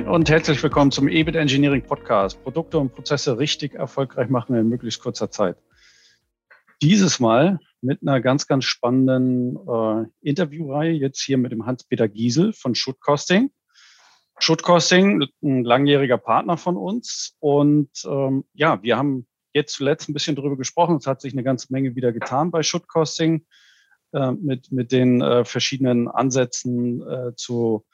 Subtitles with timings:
[0.00, 2.42] Moin und herzlich willkommen zum EBIT Engineering Podcast.
[2.42, 5.58] Produkte und Prozesse richtig erfolgreich machen in möglichst kurzer Zeit.
[6.80, 12.54] Dieses Mal mit einer ganz, ganz spannenden äh, Interviewreihe, jetzt hier mit dem Hans-Peter Giesel
[12.54, 13.50] von Shootcosting.
[14.38, 17.36] Shootcosting, ein langjähriger Partner von uns.
[17.38, 20.96] Und ähm, ja, wir haben jetzt zuletzt ein bisschen darüber gesprochen.
[20.96, 23.44] Es hat sich eine ganze Menge wieder getan bei Shootcosting
[24.12, 27.84] äh, mit, mit den äh, verschiedenen Ansätzen äh, zu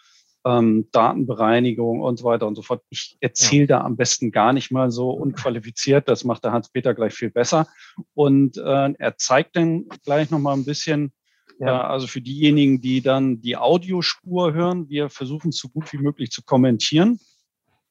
[0.47, 2.83] ähm, Datenbereinigung und so weiter und so fort.
[2.89, 3.79] Ich erzähle ja.
[3.79, 6.09] da am besten gar nicht mal so unqualifiziert.
[6.09, 7.67] Das macht der Hans-Peter gleich viel besser.
[8.15, 11.13] Und äh, er zeigt dann gleich nochmal ein bisschen,
[11.59, 11.67] ja.
[11.67, 15.99] äh, also für diejenigen, die dann die Audiospur hören, wir versuchen es so gut wie
[15.99, 17.19] möglich zu kommentieren,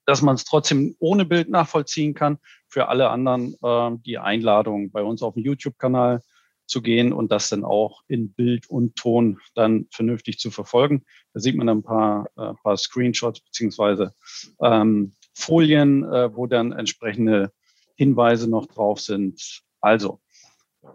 [0.06, 2.38] dass man es trotzdem ohne Bild nachvollziehen kann.
[2.70, 6.22] Für alle anderen äh, die Einladung bei uns auf dem YouTube-Kanal
[6.67, 11.03] zu gehen und das dann auch in Bild und Ton dann vernünftig zu verfolgen.
[11.33, 14.13] Da sieht man ein paar, äh, paar Screenshots beziehungsweise
[14.61, 17.52] ähm, Folien, äh, wo dann entsprechende
[17.95, 19.61] Hinweise noch drauf sind.
[19.81, 20.21] Also,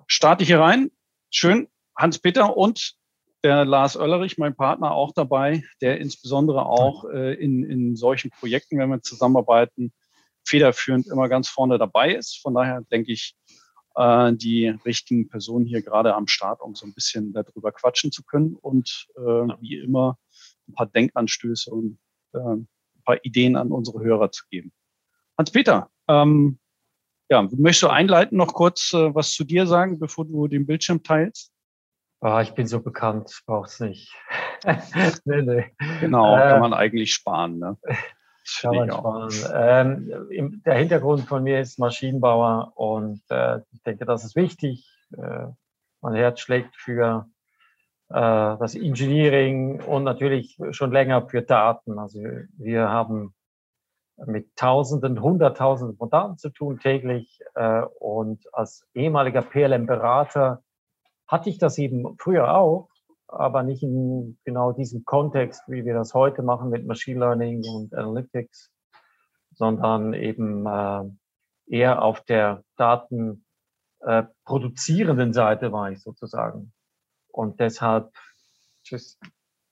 [0.07, 0.91] starte ich hier rein.
[1.31, 1.69] Schön.
[1.97, 2.95] Hans-Peter und
[3.43, 8.79] der Lars Oellerich, mein Partner, auch dabei, der insbesondere auch äh, in, in solchen Projekten,
[8.79, 9.93] wenn wir zusammenarbeiten,
[10.45, 12.41] federführend immer ganz vorne dabei ist.
[12.41, 13.35] Von daher denke ich,
[14.01, 18.25] äh, die richtigen Personen hier gerade am Start, um so ein bisschen darüber quatschen zu
[18.25, 19.21] können und äh,
[19.61, 20.19] wie immer
[20.69, 21.99] ein paar Denkanstöße und
[22.33, 22.69] äh, ein
[23.05, 24.73] paar Ideen an unsere Hörer zu geben.
[25.37, 26.59] Hans-Peter, ähm,
[27.29, 31.03] ja, möchtest du einleiten, noch kurz äh, was zu dir sagen, bevor du den Bildschirm
[31.03, 31.53] teilst?
[32.21, 34.15] Ah, ich bin so bekannt, brauch's nicht.
[35.25, 35.65] nee, nee.
[36.01, 37.59] Genau, kann äh, man eigentlich sparen.
[37.59, 37.79] Ne?
[38.61, 39.31] Kann man sparen.
[40.31, 44.89] Ähm, der Hintergrund von mir ist Maschinenbauer und äh, ich denke, das ist wichtig.
[45.17, 45.47] Äh,
[46.01, 47.29] mein Herz schlägt für
[48.09, 51.99] äh, das Engineering und natürlich schon länger für Daten.
[51.99, 52.21] Also
[52.57, 53.35] wir haben
[54.27, 60.63] mit Tausenden, Hunderttausenden von Daten zu tun täglich äh, und als ehemaliger PLM-Berater
[61.27, 62.90] hatte ich das eben früher auch
[63.33, 67.95] aber nicht in genau diesem Kontext, wie wir das heute machen mit Machine Learning und
[67.95, 68.71] Analytics,
[69.53, 71.05] sondern eben äh,
[71.67, 73.45] eher auf der Daten
[74.01, 76.73] äh, produzierenden Seite war ich sozusagen.
[77.29, 78.13] Und deshalb,
[78.83, 79.19] tschüss,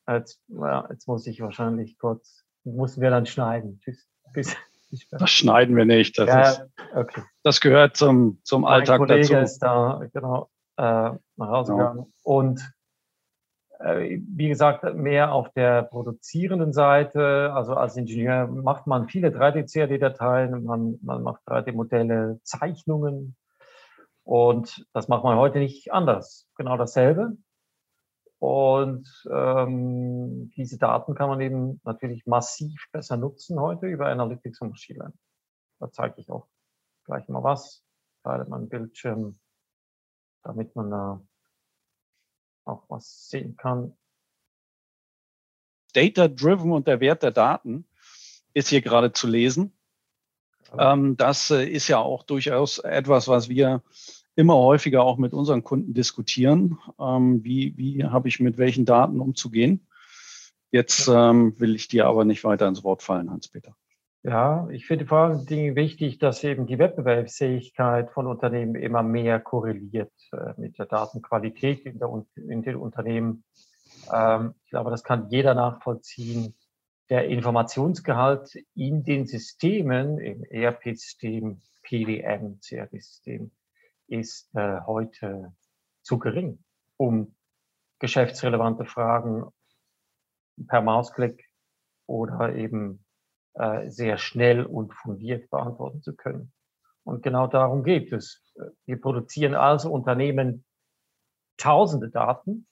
[0.06, 3.80] jetzt, ja, jetzt muss ich wahrscheinlich kurz, müssen wir dann schneiden.
[3.80, 4.08] Tschüss.
[4.34, 4.56] Bis,
[5.10, 6.18] das schneiden wir nicht.
[6.18, 7.22] Das, ja, ist, okay.
[7.42, 9.34] das gehört zum, zum Alltag Kollege dazu.
[9.36, 11.90] ist da genau äh, nach Hause genau.
[11.90, 12.12] gegangen.
[12.22, 12.72] Und
[13.80, 17.52] wie gesagt, mehr auf der produzierenden Seite.
[17.54, 23.36] Also als Ingenieur macht man viele 3D-CAD-Dateien, man, man macht 3D-Modelle, Zeichnungen.
[24.24, 26.48] Und das macht man heute nicht anders.
[26.56, 27.36] Genau dasselbe.
[28.40, 34.70] Und ähm, diese Daten kann man eben natürlich massiv besser nutzen heute über Analytics und
[34.70, 35.18] Machine Learning.
[35.80, 36.46] Da zeige ich auch
[37.04, 37.82] gleich mal was.
[38.22, 39.38] Teile meinen Bildschirm,
[40.42, 41.20] damit man da
[42.68, 43.96] auch was sehen kann.
[45.94, 47.86] Data-driven und der Wert der Daten
[48.54, 49.72] ist hier gerade zu lesen.
[50.76, 53.82] Ähm, das äh, ist ja auch durchaus etwas, was wir
[54.36, 56.78] immer häufiger auch mit unseren Kunden diskutieren.
[57.00, 59.86] Ähm, wie wie habe ich mit welchen Daten umzugehen?
[60.70, 63.74] Jetzt ähm, will ich dir aber nicht weiter ins Wort fallen, Hans-Peter.
[64.24, 69.38] Ja, ich finde vor allen Dingen wichtig, dass eben die Wettbewerbsfähigkeit von Unternehmen immer mehr
[69.38, 73.44] korreliert äh, mit der Datenqualität in, der, in den Unternehmen.
[74.12, 76.54] Ähm, ich glaube, das kann jeder nachvollziehen.
[77.10, 83.52] Der Informationsgehalt in den Systemen, im ERP-System, PDM, CRM-System,
[84.08, 85.54] ist äh, heute
[86.02, 86.58] zu gering,
[86.96, 87.34] um
[88.00, 89.46] geschäftsrelevante Fragen
[90.66, 91.48] per Mausklick
[92.06, 93.04] oder eben
[93.86, 96.52] sehr schnell und fundiert beantworten zu können.
[97.02, 98.42] Und genau darum geht es.
[98.86, 100.64] Wir produzieren also Unternehmen
[101.56, 102.66] tausende Daten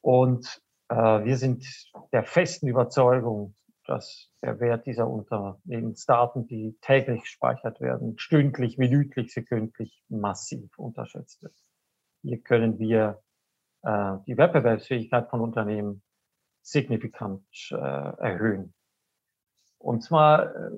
[0.00, 1.66] und äh, wir sind
[2.12, 3.54] der festen Überzeugung,
[3.84, 11.54] dass der Wert dieser Unternehmensdaten, die täglich gespeichert werden, stündlich, minütlich, sekündlich massiv unterschätzt wird.
[12.22, 13.22] Hier können wir
[13.82, 16.02] äh, die Wettbewerbsfähigkeit von Unternehmen
[16.62, 18.74] signifikant äh, erhöhen.
[19.78, 20.70] Und zwar äh,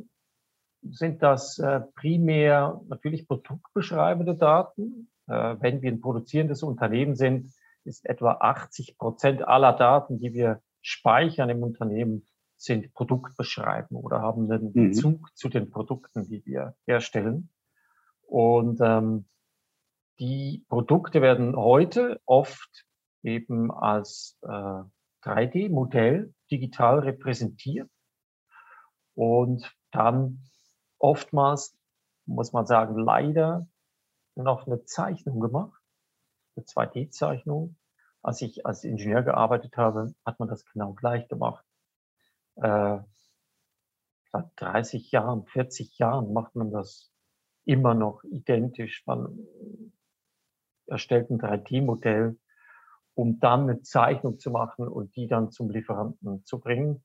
[0.83, 5.11] sind das äh, primär natürlich produktbeschreibende Daten.
[5.27, 7.53] Äh, wenn wir ein produzierendes Unternehmen sind,
[7.85, 12.27] ist etwa 80 Prozent aller Daten, die wir speichern im Unternehmen,
[12.57, 14.91] sind produktbeschreibend oder haben einen mhm.
[14.91, 17.51] Bezug zu den Produkten, die wir herstellen.
[18.23, 19.25] Und ähm,
[20.19, 22.85] die Produkte werden heute oft
[23.23, 24.83] eben als äh,
[25.23, 27.89] 3D-Modell digital repräsentiert
[29.21, 30.49] und dann
[30.99, 31.77] oftmals,
[32.25, 33.69] muss man sagen, leider
[34.35, 35.79] noch eine Zeichnung gemacht,
[36.57, 37.77] eine 2D-Zeichnung.
[38.23, 41.63] Als ich als Ingenieur gearbeitet habe, hat man das genau gleich gemacht.
[42.57, 43.01] Äh,
[44.33, 47.13] seit 30 Jahren, 40 Jahren macht man das
[47.67, 49.03] immer noch identisch.
[49.05, 49.39] Man
[50.87, 52.39] erstellt ein 3D-Modell,
[53.13, 57.05] um dann eine Zeichnung zu machen und die dann zum Lieferanten zu bringen.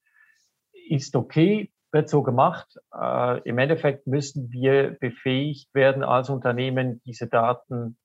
[0.72, 2.78] Ist okay, wird so gemacht.
[2.94, 7.98] Äh, Im Endeffekt müssen wir befähigt werden als Unternehmen, diese Daten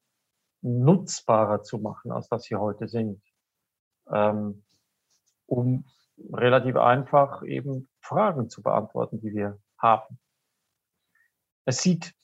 [0.63, 3.21] nutzbarer zu machen, als das sie heute sind,
[4.09, 4.63] ähm,
[5.47, 5.85] um
[6.33, 10.21] relativ einfach eben Fragen zu beantworten, die wir haben.
[11.65, 12.15] Es sieht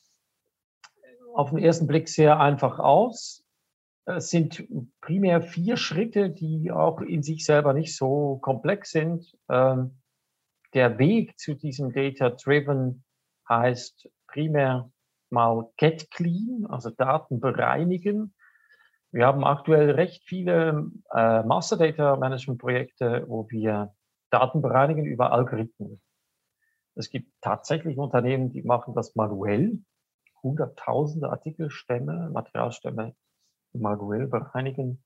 [1.34, 3.44] auf den ersten Blick sehr einfach aus.
[4.04, 4.68] Es sind
[5.00, 9.36] primär vier Schritte, die auch in sich selber nicht so komplex sind.
[9.48, 9.98] Ähm,
[10.76, 13.02] der Weg zu diesem Data-Driven
[13.48, 14.90] heißt primär
[15.30, 18.34] mal get clean, also Daten bereinigen.
[19.10, 23.94] Wir haben aktuell recht viele äh, Master Data Management Projekte, wo wir
[24.30, 26.02] Daten bereinigen über Algorithmen.
[26.94, 29.78] Es gibt tatsächlich Unternehmen, die machen das manuell.
[30.42, 33.16] Hunderttausende Artikelstämme, Materialstämme
[33.72, 35.02] manuell bereinigen.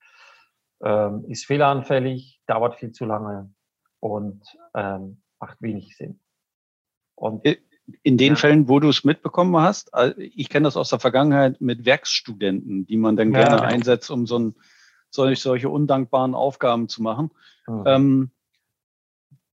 [0.83, 3.55] Ähm, ist fehleranfällig, dauert viel zu lange
[4.01, 4.43] und
[4.75, 6.21] ähm, macht wenig Sinn.
[7.15, 7.45] Und
[8.03, 8.37] in den ja.
[8.37, 12.97] Fällen, wo du es mitbekommen hast, ich kenne das aus der Vergangenheit mit Werkstudenten, die
[12.97, 13.69] man dann ja, gerne genau.
[13.69, 14.55] einsetzt, um so ein,
[15.11, 17.31] solch, solche undankbaren Aufgaben zu machen.
[17.67, 17.83] Mhm.
[17.87, 18.31] Ähm,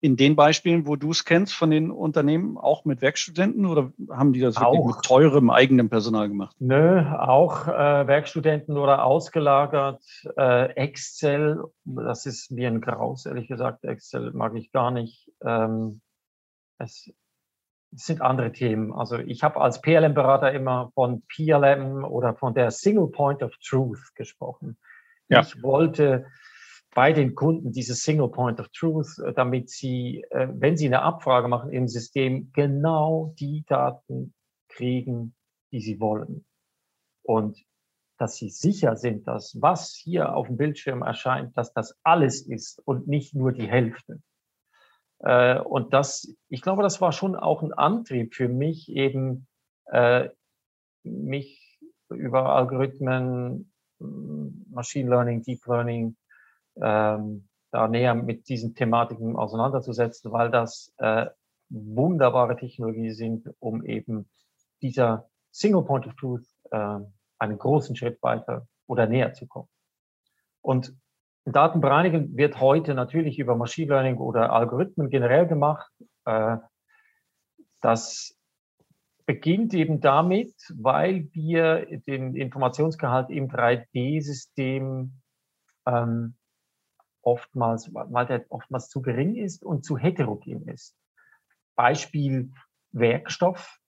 [0.05, 4.33] in den Beispielen, wo du es kennst von den Unternehmen, auch mit Werkstudenten oder haben
[4.33, 4.85] die das auch.
[4.85, 6.55] mit teurem eigenem Personal gemacht?
[6.59, 10.03] Nö, auch äh, Werkstudenten oder ausgelagert.
[10.37, 13.83] Äh, Excel, das ist mir ein Graus, ehrlich gesagt.
[13.83, 15.31] Excel mag ich gar nicht.
[15.43, 16.01] Ähm,
[16.77, 17.11] es,
[17.91, 18.93] es sind andere Themen.
[18.93, 24.13] Also ich habe als PLM-Berater immer von PLM oder von der Single Point of Truth
[24.13, 24.77] gesprochen.
[25.29, 25.39] Ja.
[25.39, 26.27] Ich wollte
[26.95, 31.01] bei den Kunden dieses Single Point of Truth, äh, damit sie, äh, wenn sie eine
[31.01, 34.33] Abfrage machen im System, genau die Daten
[34.69, 35.35] kriegen,
[35.71, 36.45] die sie wollen.
[37.21, 37.59] Und
[38.17, 42.81] dass sie sicher sind, dass was hier auf dem Bildschirm erscheint, dass das alles ist
[42.85, 44.21] und nicht nur die Hälfte.
[45.19, 49.47] Äh, und das, ich glaube, das war schon auch ein Antrieb für mich, eben
[51.03, 56.17] mich über Algorithmen, Machine Learning, Deep Learning,
[56.81, 61.27] ähm, da näher mit diesen Thematiken auseinanderzusetzen, weil das äh,
[61.69, 64.29] wunderbare Technologie sind, um eben
[64.81, 66.99] dieser Single Point of Truth äh,
[67.39, 69.69] einen großen Schritt weiter oder näher zu kommen.
[70.61, 70.95] Und
[71.45, 75.91] Datenbereinigung wird heute natürlich über Machine Learning oder Algorithmen generell gemacht.
[76.25, 76.57] Äh,
[77.81, 78.35] das
[79.25, 85.21] beginnt eben damit, weil wir den Informationsgehalt im 3D-System
[85.85, 86.35] ähm,
[87.25, 90.95] oftmals, weil der oftmals zu gering ist und zu heterogen ist.
[91.75, 92.51] Beispiel
[92.91, 93.79] Werkstoff.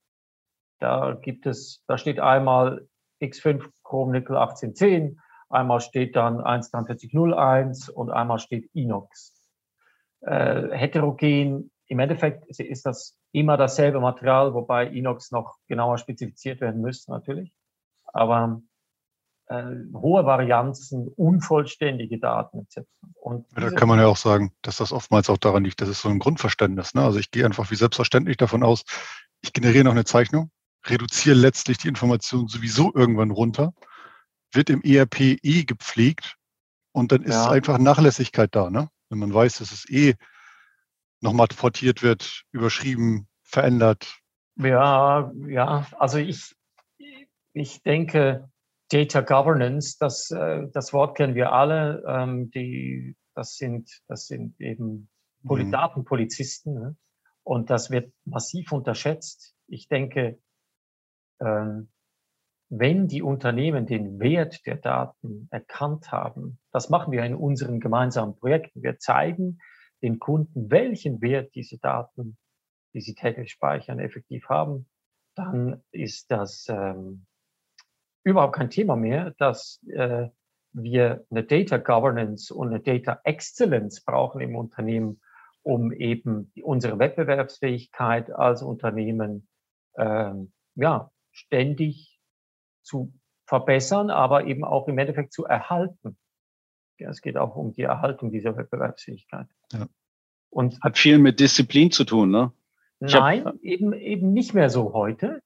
[0.80, 2.88] Da gibt es, da steht einmal
[3.22, 9.34] X5 Chrom Nickel 1810, einmal steht dann 14301 und einmal steht Inox.
[10.22, 16.82] Äh, heterogen, im Endeffekt ist das immer dasselbe Material, wobei Inox noch genauer spezifiziert werden
[16.82, 17.53] müsste natürlich.
[18.08, 18.62] Aber
[19.48, 19.63] äh,
[19.94, 22.88] hohe Varianzen, unvollständige Daten etc.
[23.22, 26.01] Und da kann man ja auch sagen, dass das oftmals auch daran liegt, das ist
[26.01, 26.94] so ein Grundverständnis.
[26.94, 27.04] Ne?
[27.04, 28.84] Also ich gehe einfach wie selbstverständlich davon aus,
[29.42, 30.51] ich generiere noch eine Zeichnung,
[30.86, 33.74] reduziere letztlich die Information sowieso irgendwann runter,
[34.51, 36.36] wird im ERP eh gepflegt
[36.92, 37.50] und dann ist ja.
[37.50, 38.70] einfach Nachlässigkeit da.
[38.70, 38.89] Ne?
[39.10, 40.16] Wenn man weiß, dass es eh
[41.22, 44.20] nochmal portiert wird, überschrieben, verändert.
[44.56, 46.56] Ja, ja, also ich,
[47.54, 48.50] ich denke,
[48.89, 52.03] Data Governance, das, äh, das Wort kennen wir alle.
[52.08, 55.10] Ähm, die, das, sind, das sind eben
[55.44, 55.72] mhm.
[55.72, 56.74] Datenpolizisten.
[56.74, 56.96] Ne?
[57.44, 59.56] Und das wird massiv unterschätzt.
[59.67, 60.39] Ich denke,
[61.39, 61.89] ähm,
[62.70, 68.36] wenn die Unternehmen den Wert der Daten erkannt haben, das machen wir in unseren gemeinsamen
[68.36, 68.84] Projekten.
[68.84, 69.60] Wir zeigen
[70.01, 72.38] den Kunden, welchen Wert diese Daten,
[72.94, 74.89] die sie täglich speichern, effektiv haben.
[75.36, 77.25] Dann ist das ähm,
[78.27, 80.27] überhaupt kein Thema mehr, dass äh,
[80.74, 85.22] wir eine Data Governance und eine Data Excellence brauchen im Unternehmen,
[85.63, 89.48] um eben unsere Wettbewerbsfähigkeit als Unternehmen
[89.98, 92.19] ähm, ja, ständig
[92.84, 93.13] zu
[93.46, 96.17] verbessern, aber eben auch im Endeffekt zu erhalten.
[97.00, 99.48] Ja, es geht auch um die Erhaltung dieser Wettbewerbsfähigkeit.
[99.72, 99.88] Ja.
[100.50, 102.51] Und hat viel mit Disziplin zu tun, ne?
[103.00, 105.41] Nein, hab, eben, eben nicht mehr so heute.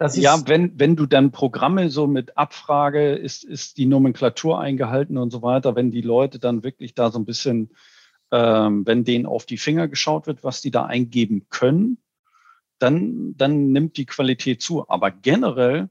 [0.00, 5.30] Ja, wenn, wenn du dann Programme so mit Abfrage, ist, ist die Nomenklatur eingehalten und
[5.30, 7.70] so weiter, wenn die Leute dann wirklich da so ein bisschen,
[8.30, 11.98] ähm, wenn denen auf die Finger geschaut wird, was die da eingeben können,
[12.78, 14.88] dann, dann nimmt die Qualität zu.
[14.88, 15.88] Aber generell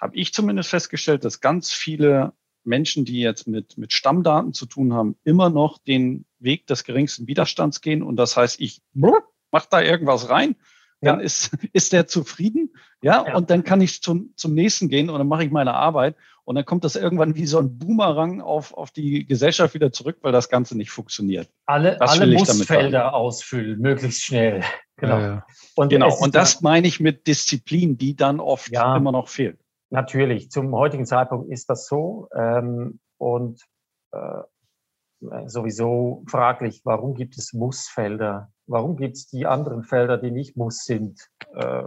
[0.00, 4.92] habe ich zumindest festgestellt, dass ganz viele Menschen, die jetzt mit, mit Stammdaten zu tun
[4.92, 8.04] haben, immer noch den Weg des geringsten Widerstands gehen.
[8.04, 10.54] Und das heißt, ich mach da irgendwas rein,
[11.02, 11.24] dann ja.
[11.24, 15.18] ist, ist der zufrieden, ja, ja, und dann kann ich zum, zum nächsten gehen und
[15.18, 18.74] dann mache ich meine Arbeit und dann kommt das irgendwann wie so ein Boomerang auf,
[18.74, 21.48] auf die Gesellschaft wieder zurück, weil das Ganze nicht funktioniert.
[21.66, 24.62] Alle, das alle Mussfelder ausfüllen, möglichst schnell.
[24.96, 25.18] Genau.
[25.18, 26.14] Ja, und, genau.
[26.16, 29.58] und das meine ich mit Disziplin, die dann oft immer noch fehlt.
[29.90, 32.28] Natürlich, zum heutigen Zeitpunkt ist das so.
[32.36, 33.62] Ähm, und
[34.12, 34.42] äh,
[35.46, 38.52] sowieso fraglich, warum gibt es Mussfelder?
[38.72, 41.28] Warum gibt es die anderen Felder, die nicht Muss sind?
[41.54, 41.84] Äh,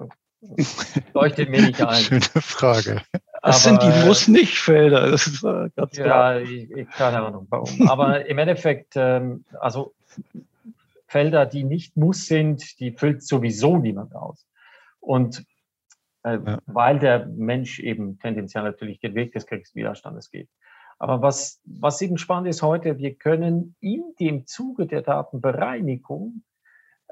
[1.16, 2.04] leuchtet mir nicht ein.
[2.04, 3.02] Schöne Frage.
[3.42, 5.10] Was sind die Muss-Nicht-Felder?
[5.10, 5.98] Das ist äh, ganz.
[5.98, 7.90] Ja, ich, ich, keine Ahnung warum.
[7.90, 9.96] Aber im Endeffekt, ähm, also
[11.08, 14.46] Felder, die nicht Muss sind, die füllt sowieso niemand aus.
[15.00, 15.44] Und
[16.24, 16.60] äh, ja.
[16.68, 20.50] weil der Mensch eben tendenziell natürlich den Weg des Kriegswiderstandes geht.
[21.00, 26.44] Aber was, was eben spannend ist heute, wir können in dem Zuge der Datenbereinigung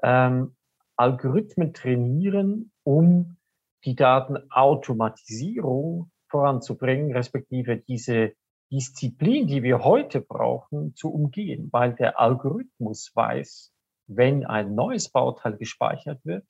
[0.03, 0.55] ähm,
[0.95, 3.37] Algorithmen trainieren, um
[3.85, 8.33] die Datenautomatisierung voranzubringen, respektive diese
[8.71, 13.73] Disziplin, die wir heute brauchen, zu umgehen, weil der Algorithmus weiß,
[14.07, 16.45] wenn ein neues Bauteil gespeichert wird,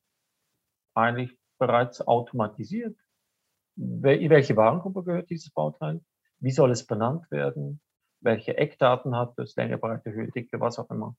[0.95, 2.97] eigentlich bereits automatisiert,
[3.75, 6.01] in welche Warengruppe gehört dieses Bauteil,
[6.39, 7.81] wie soll es benannt werden,
[8.21, 11.15] welche Eckdaten hat es, Länge, Breite, Höhe, Dicke, was auch immer.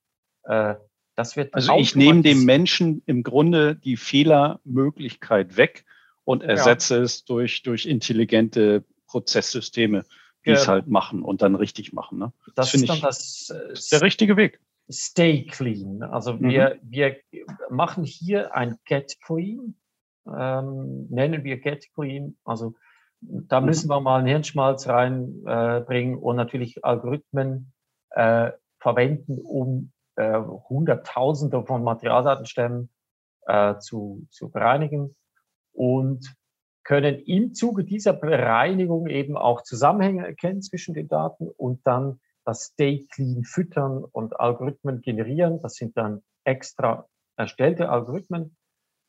[1.14, 5.84] Äh, das wird also ich nehme dem Menschen im Grunde die Fehlermöglichkeit weg
[6.24, 7.02] und ersetze ja.
[7.02, 10.04] es durch, durch intelligente Prozesssysteme,
[10.44, 10.56] die ja.
[10.56, 12.18] es halt machen und dann richtig machen.
[12.18, 12.32] Ne?
[12.54, 14.60] Das, das ist dann ich, das, ist der richtige Weg.
[14.90, 16.02] Stay clean.
[16.02, 16.48] Also mhm.
[16.48, 17.16] wir, wir
[17.70, 19.74] machen hier ein Get Clean,
[20.26, 22.36] ähm, nennen wir Get Clean.
[22.44, 22.74] Also
[23.20, 23.66] da mhm.
[23.66, 27.72] müssen wir mal einen Hirnschmalz reinbringen äh, und natürlich Algorithmen
[28.10, 32.90] äh, verwenden, um äh, Hunderttausende von Materialdatenstämmen
[33.46, 35.14] äh, zu, zu bereinigen
[35.72, 36.34] und
[36.84, 42.66] können im Zuge dieser Bereinigung eben auch Zusammenhänge erkennen zwischen den Daten und dann das
[42.66, 45.62] Stay Clean füttern und Algorithmen generieren.
[45.62, 48.56] Das sind dann extra erstellte Algorithmen,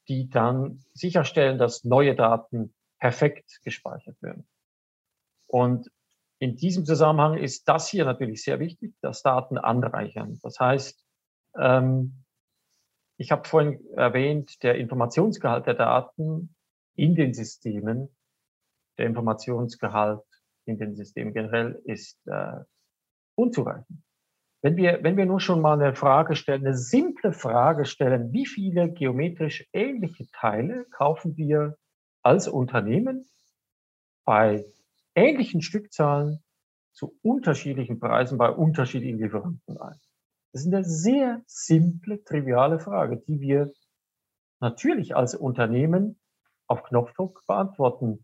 [0.08, 4.48] die dann sicherstellen, dass neue Daten perfekt gespeichert werden.
[5.48, 5.92] Und
[6.40, 10.40] in diesem Zusammenhang ist das hier natürlich sehr wichtig, das Daten anreichern.
[10.42, 11.04] Das heißt,
[11.58, 12.26] ähm,
[13.18, 16.56] ich habe vorhin erwähnt, der Informationsgehalt der Daten
[16.96, 18.16] in den Systemen,
[18.98, 20.24] der Informationsgehalt
[20.66, 22.60] in den Systemen generell ist äh,
[23.36, 24.02] unzureichend.
[24.62, 28.48] Wenn wir, wenn wir nur schon mal eine Frage stellen, eine simple Frage stellen, wie
[28.48, 31.78] viele geometrisch ähnliche Teile kaufen wir
[32.24, 33.30] als Unternehmen
[34.26, 34.66] bei
[35.16, 36.44] ähnlichen Stückzahlen
[36.94, 40.00] zu unterschiedlichen Preisen bei unterschiedlichen Lieferanten ein?
[40.52, 43.74] Das ist eine sehr simple, triviale Frage, die wir
[44.62, 46.20] natürlich als Unternehmen
[46.68, 48.24] auf Knopfdruck beantworten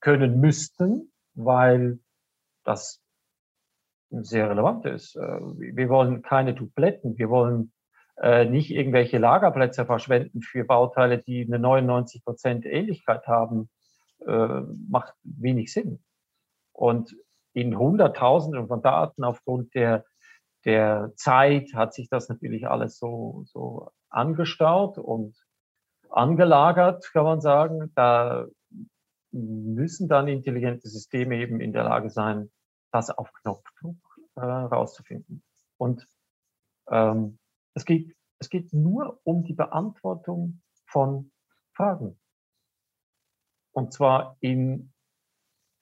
[0.00, 2.00] können müssten, weil
[2.64, 3.00] das
[4.10, 5.16] sehr relevant ist.
[5.16, 7.72] Äh, wir wollen keine Dupletten, wir wollen
[8.20, 13.70] äh, nicht irgendwelche Lagerplätze verschwenden für Bauteile, die eine 99 Prozent Ähnlichkeit haben,
[14.26, 16.02] äh, macht wenig Sinn.
[16.72, 17.16] Und
[17.52, 20.04] in Hunderttausenden von Daten aufgrund der,
[20.64, 25.36] der Zeit hat sich das natürlich alles so, so angestaut und
[26.08, 27.92] angelagert, kann man sagen.
[27.94, 28.46] Da
[29.32, 32.50] müssen dann intelligente Systeme eben in der Lage sein,
[32.90, 33.96] das auf Knopfdruck
[34.36, 35.42] äh, rauszufinden.
[35.78, 36.06] Und
[36.90, 37.38] ähm,
[37.74, 41.32] es, geht, es geht nur um die Beantwortung von
[41.74, 42.18] Fragen.
[43.72, 44.92] Und zwar in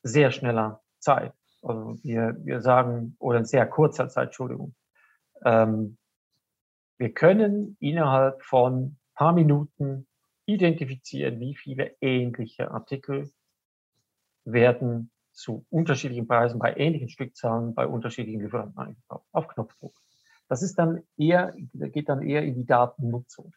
[0.02, 1.34] sehr schneller Zeit.
[1.62, 4.74] Also wir, wir sagen, oder in sehr kurzer Zeit, Entschuldigung.
[5.44, 5.98] Ähm,
[6.98, 10.06] wir können innerhalb von paar Minuten
[10.46, 13.30] identifizieren, wie viele ähnliche Artikel
[14.44, 19.94] werden zu unterschiedlichen Preisen bei ähnlichen Stückzahlen bei unterschiedlichen Lieferanten eingekauft, auf Knopfdruck.
[20.48, 23.54] Das ist dann eher, geht dann eher in die Datennutzung.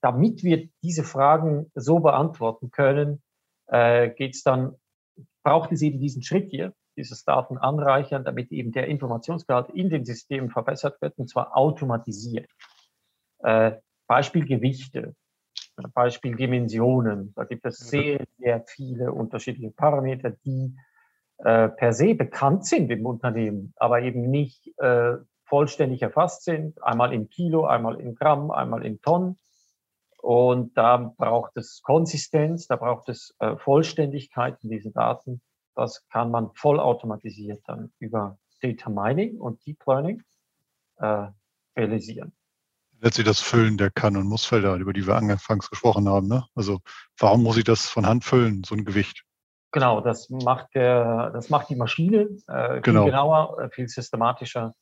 [0.00, 3.22] Damit wir diese Fragen so beantworten können,
[3.70, 4.74] äh, geht es dann,
[5.42, 10.04] braucht es eben diesen Schritt hier, dieses Daten anreichern, damit eben der Informationsgehalt in den
[10.04, 12.50] Systemen verbessert wird, und zwar automatisiert.
[13.38, 13.72] Äh,
[14.06, 15.14] Beispiel Gewichte,
[15.94, 17.32] Beispiel Dimensionen.
[17.36, 20.76] Da gibt es sehr, sehr viele unterschiedliche Parameter, die
[21.38, 26.82] äh, per se bekannt sind im Unternehmen, aber eben nicht äh, vollständig erfasst sind.
[26.82, 29.38] Einmal in Kilo, einmal in Gramm, einmal in Tonnen.
[30.30, 35.42] Und da braucht es Konsistenz, da braucht es äh, Vollständigkeit in diesen Daten.
[35.74, 40.22] Das kann man vollautomatisiert dann über Data Mining und Deep Learning
[40.98, 41.26] äh,
[41.76, 42.32] realisieren.
[43.00, 46.28] Letztlich das Füllen der Kann- und Mussfelder, über die wir anfangs gesprochen haben.
[46.28, 46.46] Ne?
[46.54, 46.78] Also
[47.18, 49.24] warum muss ich das von Hand füllen, so ein Gewicht?
[49.72, 53.06] Genau, das macht, der, das macht die Maschine äh, viel genau.
[53.06, 54.74] genauer, äh, viel systematischer.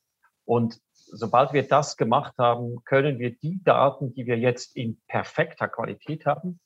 [0.45, 0.79] Und
[1.11, 6.25] sobald wir das gemacht haben, können wir die Daten, die wir jetzt in perfekter Qualität
[6.25, 6.59] haben,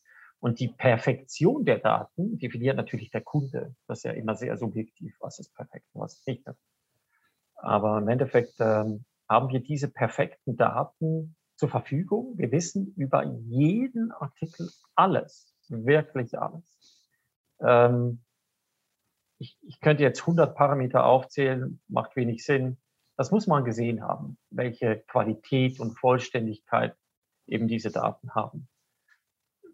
[0.43, 3.77] und die Perfektion der Daten definiert natürlich der Kunde.
[3.87, 6.45] Das ist ja immer sehr subjektiv, was ist perfekt und was ist nicht.
[7.55, 12.37] Aber im Endeffekt ähm, haben wir diese perfekten Daten zur Verfügung.
[12.37, 17.01] Wir wissen über jeden Artikel alles, wirklich alles.
[17.61, 18.21] Ähm,
[19.39, 22.75] ich, ich könnte jetzt 100 Parameter aufzählen, macht wenig Sinn.
[23.17, 26.95] Das muss man gesehen haben, welche Qualität und Vollständigkeit
[27.47, 28.67] eben diese Daten haben.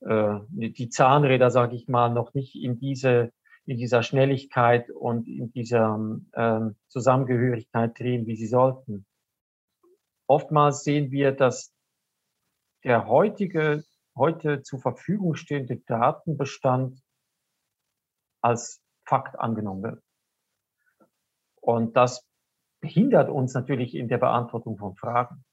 [0.00, 3.32] äh, die Zahnräder, sage ich mal, noch nicht in diese
[3.64, 5.94] in dieser Schnelligkeit und in dieser
[6.34, 9.06] ähm, Zusammengehörigkeit drehen, wie sie sollten.
[10.26, 11.72] Oftmals sehen wir, dass
[12.84, 13.84] der heutige,
[14.16, 17.00] heute zur Verfügung stehende Datenbestand
[18.40, 20.02] als Fakt angenommen wird.
[21.62, 22.26] Und das
[22.80, 25.44] behindert uns natürlich in der Beantwortung von Fragen.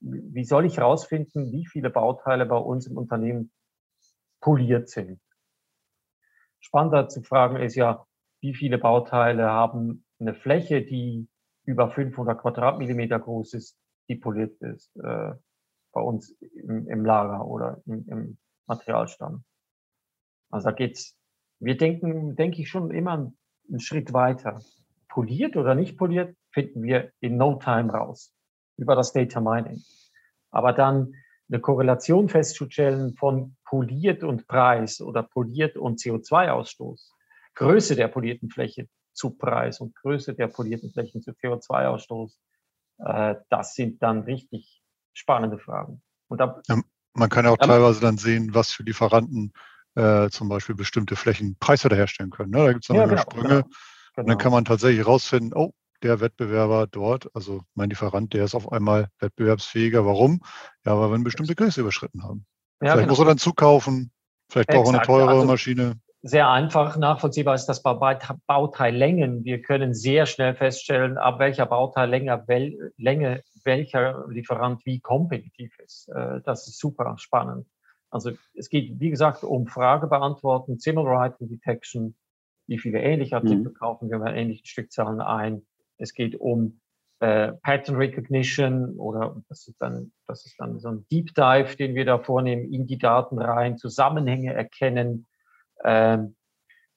[0.00, 3.50] Wie soll ich herausfinden, wie viele Bauteile bei uns im Unternehmen
[4.40, 5.20] poliert sind.
[6.60, 8.06] Spannender zu fragen ist ja,
[8.40, 11.28] wie viele Bauteile haben eine Fläche, die
[11.64, 13.76] über 500 Quadratmillimeter groß ist,
[14.08, 15.32] die poliert ist, äh,
[15.92, 18.38] bei uns im, im Lager oder im, im,
[18.68, 19.44] Materialstamm.
[20.50, 21.16] Also da geht's.
[21.60, 23.32] Wir denken, denke ich, schon immer
[23.68, 24.60] einen Schritt weiter.
[25.16, 28.34] Poliert oder nicht poliert, finden wir in no time raus
[28.76, 29.82] über das Data Mining.
[30.50, 31.14] Aber dann
[31.48, 37.12] eine Korrelation festzustellen von poliert und Preis oder poliert und CO2-Ausstoß,
[37.54, 42.34] Größe der polierten Fläche zu Preis und Größe der polierten Flächen zu CO2-Ausstoß,
[42.98, 44.82] äh, das sind dann richtig
[45.14, 46.02] spannende Fragen.
[46.28, 46.78] Und da, ja,
[47.14, 49.54] man kann ja auch teilweise dann sehen, was für Lieferanten
[49.94, 52.50] äh, zum Beispiel bestimmte Flächen preiswerter herstellen können.
[52.50, 52.58] Ne?
[52.58, 53.48] Da gibt es dann ja, genau, Sprünge.
[53.48, 53.68] Genau,
[54.16, 54.24] genau.
[54.24, 58.54] Und dann kann man tatsächlich herausfinden, oh, der Wettbewerber dort, also mein Lieferant, der ist
[58.54, 60.04] auf einmal wettbewerbsfähiger.
[60.04, 60.42] Warum?
[60.84, 62.46] Ja, weil wir eine bestimmte Größe überschritten haben.
[62.82, 63.10] Ja, vielleicht genau.
[63.12, 64.12] muss er dann zukaufen,
[64.50, 65.98] vielleicht braucht er eine teure also, Maschine.
[66.22, 69.44] Sehr einfach nachvollziehbar ist das bei Bauteillängen.
[69.44, 76.08] Wir können sehr schnell feststellen, ab welcher Bauteillänge wel, Länge welcher Lieferant wie kompetitiv ist.
[76.08, 77.66] Äh, das ist super spannend.
[78.10, 82.16] Also es geht, wie gesagt, um Frage beantworten, Similarity Detection,
[82.66, 83.74] wie viele ähnliche Artikel mhm.
[83.74, 85.66] kaufen wir bei ähnlichen Stückzahlen ein.
[85.98, 86.80] Es geht um
[87.20, 91.94] äh, Pattern Recognition oder das ist, dann, das ist dann so ein Deep Dive, den
[91.94, 95.26] wir da vornehmen, in die Daten rein, Zusammenhänge erkennen,
[95.84, 96.36] ähm,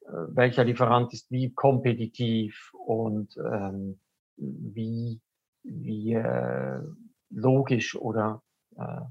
[0.01, 3.99] äh, welcher Lieferant ist wie kompetitiv und ähm,
[4.35, 5.21] wie,
[5.63, 6.81] wie äh,
[7.29, 8.41] logisch oder
[8.77, 9.01] äh,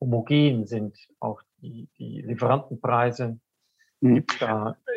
[0.00, 3.38] homogen sind auch die, die Lieferantenpreise.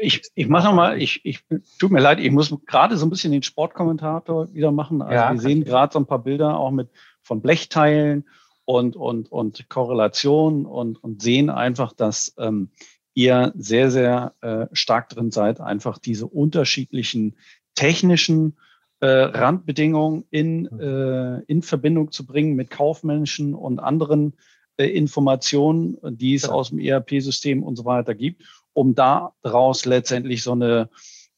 [0.01, 1.43] Ich, ich mache nochmal, ich, ich
[1.79, 5.01] tut mir leid, ich muss gerade so ein bisschen den Sportkommentator wieder machen.
[5.01, 6.89] Also ja, wir sehen gerade so ein paar Bilder auch mit
[7.21, 8.25] von Blechteilen
[8.65, 12.69] und, und, und Korrelation und, und sehen einfach, dass ähm,
[13.13, 17.35] ihr sehr, sehr äh, stark drin seid, einfach diese unterschiedlichen
[17.75, 18.57] technischen
[18.99, 20.79] äh, Randbedingungen in, hm.
[20.79, 24.33] äh, in Verbindung zu bringen mit Kaufmenschen und anderen
[24.77, 26.49] äh, Informationen, die es ja.
[26.49, 28.43] aus dem ERP-System und so weiter gibt
[28.79, 30.89] um daraus letztendlich so eine,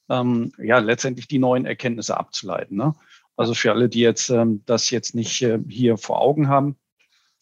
[0.10, 2.78] ähm, ja, letztendlich die neuen Erkenntnisse abzuleiten.
[2.78, 2.94] Ne?
[3.36, 6.78] Also für alle, die jetzt ähm, das jetzt nicht äh, hier vor Augen haben,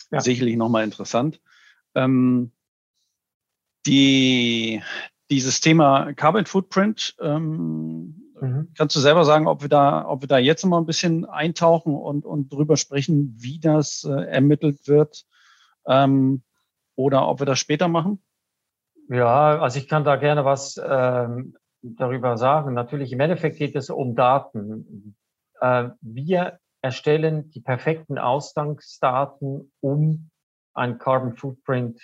[0.10, 0.22] ja.
[0.22, 1.42] sicherlich nochmal interessant.
[1.96, 2.54] Ähm,
[3.86, 4.82] die,
[5.30, 8.70] dieses Thema Carbon Footprint, ähm, mhm.
[8.78, 11.26] kannst du selber sagen, ob wir da, ob wir da jetzt noch mal ein bisschen
[11.26, 15.26] eintauchen und, und drüber sprechen, wie das äh, ermittelt wird,
[15.86, 16.42] ähm,
[16.96, 18.22] oder ob wir das später machen?
[19.10, 22.76] Ja, also ich kann da gerne was ähm, darüber sagen.
[22.76, 25.16] Natürlich, im Endeffekt geht es um Daten.
[25.60, 30.30] Äh, wir erstellen die perfekten Ausgangsdaten, um
[30.76, 32.00] ein Carbon Footprint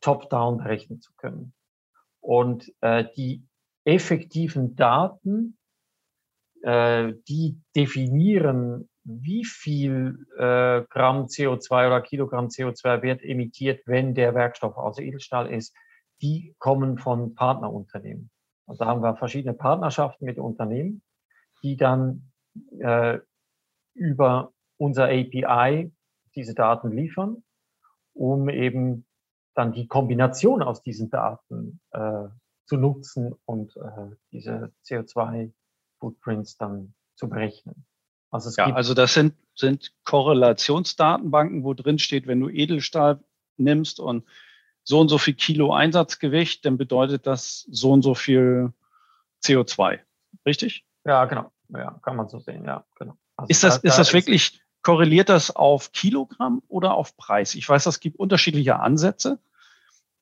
[0.00, 1.52] top-down berechnen zu können.
[2.20, 3.44] Und äh, die
[3.84, 5.58] effektiven Daten,
[6.62, 14.34] äh, die definieren, wie viel äh, Gramm CO2 oder Kilogramm CO2 wird emittiert, wenn der
[14.36, 15.74] Werkstoff aus Edelstahl ist,
[16.22, 18.30] die kommen von Partnerunternehmen.
[18.66, 21.02] Also da haben wir verschiedene Partnerschaften mit Unternehmen,
[21.62, 22.32] die dann
[22.78, 23.18] äh,
[23.94, 25.92] über unser API
[26.34, 27.42] diese Daten liefern,
[28.12, 29.06] um eben
[29.54, 32.28] dann die Kombination aus diesen Daten äh,
[32.66, 37.86] zu nutzen und äh, diese CO2-Footprints dann zu berechnen.
[38.30, 43.24] Also, ja, also das sind, sind Korrelationsdatenbanken, wo drin steht, wenn du Edelstahl
[43.56, 44.24] nimmst und
[44.86, 48.72] so und so viel Kilo Einsatzgewicht, dann bedeutet das so und so viel
[49.42, 49.98] CO2.
[50.46, 50.84] Richtig?
[51.04, 51.50] Ja, genau.
[51.68, 53.16] Ja, kann man so sehen, ja, genau.
[53.36, 57.56] Also ist das, da, ist das wirklich, korreliert das auf Kilogramm oder auf Preis?
[57.56, 59.40] Ich weiß, es gibt unterschiedliche Ansätze.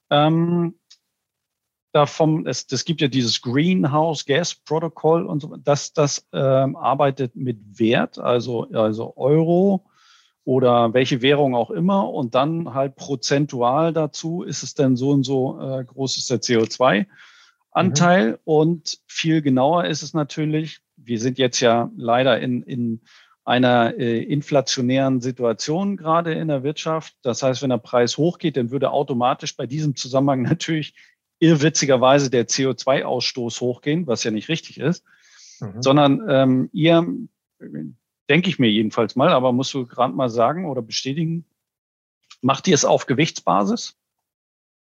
[0.09, 0.79] Ähm,
[1.92, 7.37] davon, es, es gibt ja dieses Greenhouse Gas Protocol und so, das, das ähm, arbeitet
[7.37, 9.85] mit Wert, also, also Euro,
[10.44, 15.24] oder welche Währung auch immer und dann halt prozentual dazu ist es dann so und
[15.24, 18.38] so äh, groß ist der CO2-Anteil mhm.
[18.44, 23.00] und viel genauer ist es natürlich, wir sind jetzt ja leider in, in
[23.44, 27.14] einer äh, inflationären Situation gerade in der Wirtschaft.
[27.22, 30.94] Das heißt, wenn der Preis hochgeht, dann würde automatisch bei diesem Zusammenhang natürlich
[31.40, 35.04] irrwitzigerweise der CO2-Ausstoß hochgehen, was ja nicht richtig ist,
[35.61, 35.83] mhm.
[35.83, 37.07] sondern ähm, ihr
[38.28, 41.44] denke ich mir jedenfalls mal, aber musst du gerade mal sagen oder bestätigen,
[42.40, 43.98] macht ihr es auf Gewichtsbasis?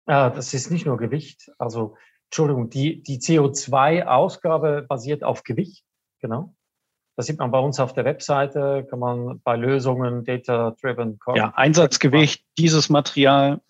[0.08, 1.52] Ja, das ist nicht nur Gewicht.
[1.58, 5.84] Also, Entschuldigung, die, die CO2-Ausgabe basiert auf Gewicht,
[6.20, 6.54] genau.
[7.14, 12.44] Das sieht man bei uns auf der Webseite, kann man bei Lösungen Data-Driven Ja, Einsatzgewicht
[12.56, 13.60] dieses Material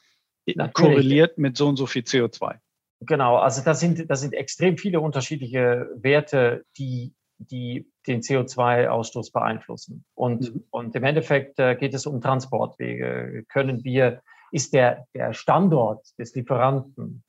[0.47, 0.75] Natürlich.
[0.75, 2.59] korreliert mit so und so viel CO2.
[3.01, 10.05] Genau, also das sind, das sind extrem viele unterschiedliche Werte, die die den CO2-Ausstoß beeinflussen.
[10.15, 10.65] Und, mhm.
[10.71, 13.45] und im Endeffekt äh, geht es um Transportwege.
[13.49, 17.23] Können wir, ist der, der Standort des Lieferanten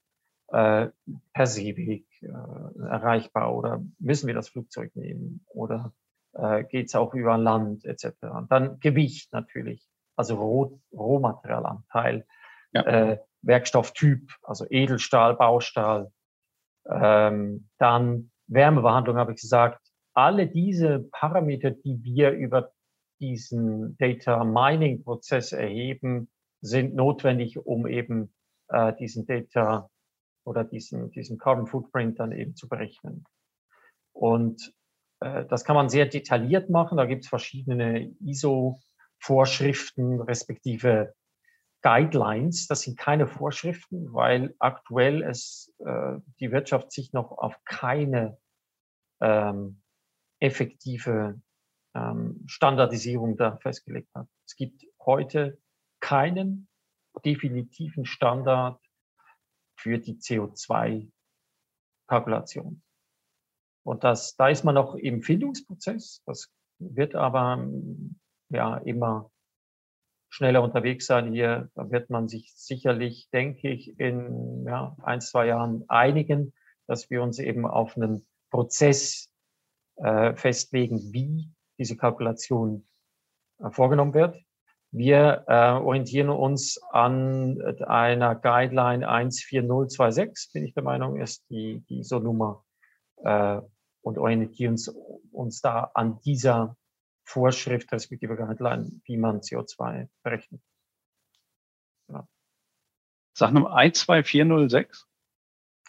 [0.48, 0.88] äh,
[1.34, 5.46] per Seeweg äh, erreichbar oder müssen wir das Flugzeug nehmen?
[5.48, 5.94] Oder
[6.34, 8.14] äh, geht es auch über Land etc.
[8.24, 12.26] Und dann Gewicht natürlich, also Roh, Rohmaterialanteil,
[12.72, 12.82] ja.
[12.82, 16.12] äh, Werkstofftyp, also Edelstahl, Baustahl,
[16.90, 19.83] ähm, dann Wärmebehandlung habe ich gesagt.
[20.14, 22.72] Alle diese Parameter, die wir über
[23.20, 26.30] diesen Data Mining Prozess erheben,
[26.62, 28.34] sind notwendig, um eben
[28.70, 29.90] äh, diesen Data
[30.46, 33.26] oder diesen, diesen Carbon Footprint dann eben zu berechnen.
[34.14, 34.74] Und
[35.20, 36.98] äh, das kann man sehr detailliert machen.
[36.98, 41.14] Da gibt es verschiedene ISO-Vorschriften respektive
[41.82, 42.68] Guidelines.
[42.68, 48.38] Das sind keine Vorschriften, weil aktuell es äh, die Wirtschaft sich noch auf keine
[49.22, 49.83] ähm,
[50.44, 51.42] effektive
[51.96, 54.28] ähm, Standardisierung da festgelegt hat.
[54.46, 55.58] Es gibt heute
[56.02, 56.68] keinen
[57.24, 58.82] definitiven Standard
[59.78, 62.82] für die CO2-Kalkulation.
[63.86, 66.22] Und das, da ist man noch im Findungsprozess.
[66.26, 67.66] Das wird aber
[68.50, 69.32] ja immer
[70.30, 71.72] schneller unterwegs sein hier.
[71.76, 76.52] Da wird man sich sicherlich, denke ich, in ja, ein, zwei Jahren einigen,
[76.88, 79.33] dass wir uns eben auf einen Prozess
[79.98, 82.88] äh, festlegen, wie diese Kalkulation
[83.60, 84.38] äh, vorgenommen wird.
[84.92, 92.00] Wir äh, orientieren uns an einer Guideline 14026, bin ich der Meinung, ist die, die
[92.02, 92.64] ISO-Nummer
[93.24, 93.60] äh,
[94.02, 94.88] und orientieren uns,
[95.32, 96.78] uns da an dieser
[97.26, 100.62] Vorschrift respektive Guideline, wie man CO2 berechnet.
[102.10, 102.28] Ja.
[103.36, 105.08] Sag nochmal 12406?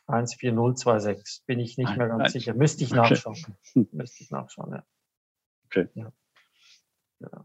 [0.07, 2.31] 14026, bin ich nicht nein, mehr ganz nein.
[2.31, 2.55] sicher.
[2.55, 3.15] Müsste ich okay.
[3.15, 3.37] nachschauen.
[3.93, 4.85] Müsste ich nachschauen, ja.
[5.67, 5.89] Okay.
[5.95, 6.13] Ja.
[7.21, 7.45] ja.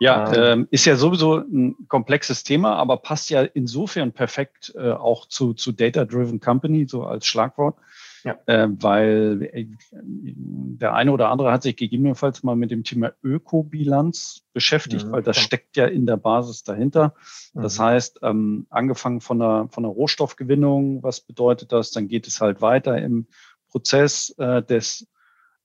[0.00, 4.90] Ja, ähm, ähm, ist ja sowieso ein komplexes Thema, aber passt ja insofern perfekt äh,
[4.90, 7.78] auch zu, zu Data-Driven Company, so als Schlagwort.
[8.24, 8.38] Ja.
[8.46, 14.46] Äh, weil äh, der eine oder andere hat sich gegebenenfalls mal mit dem Thema Ökobilanz
[14.54, 15.44] beschäftigt, mhm, weil das klar.
[15.44, 17.14] steckt ja in der Basis dahinter.
[17.52, 17.82] Das mhm.
[17.82, 21.90] heißt, ähm, angefangen von der, von der Rohstoffgewinnung, was bedeutet das?
[21.90, 23.26] Dann geht es halt weiter im
[23.68, 25.06] Prozess äh, des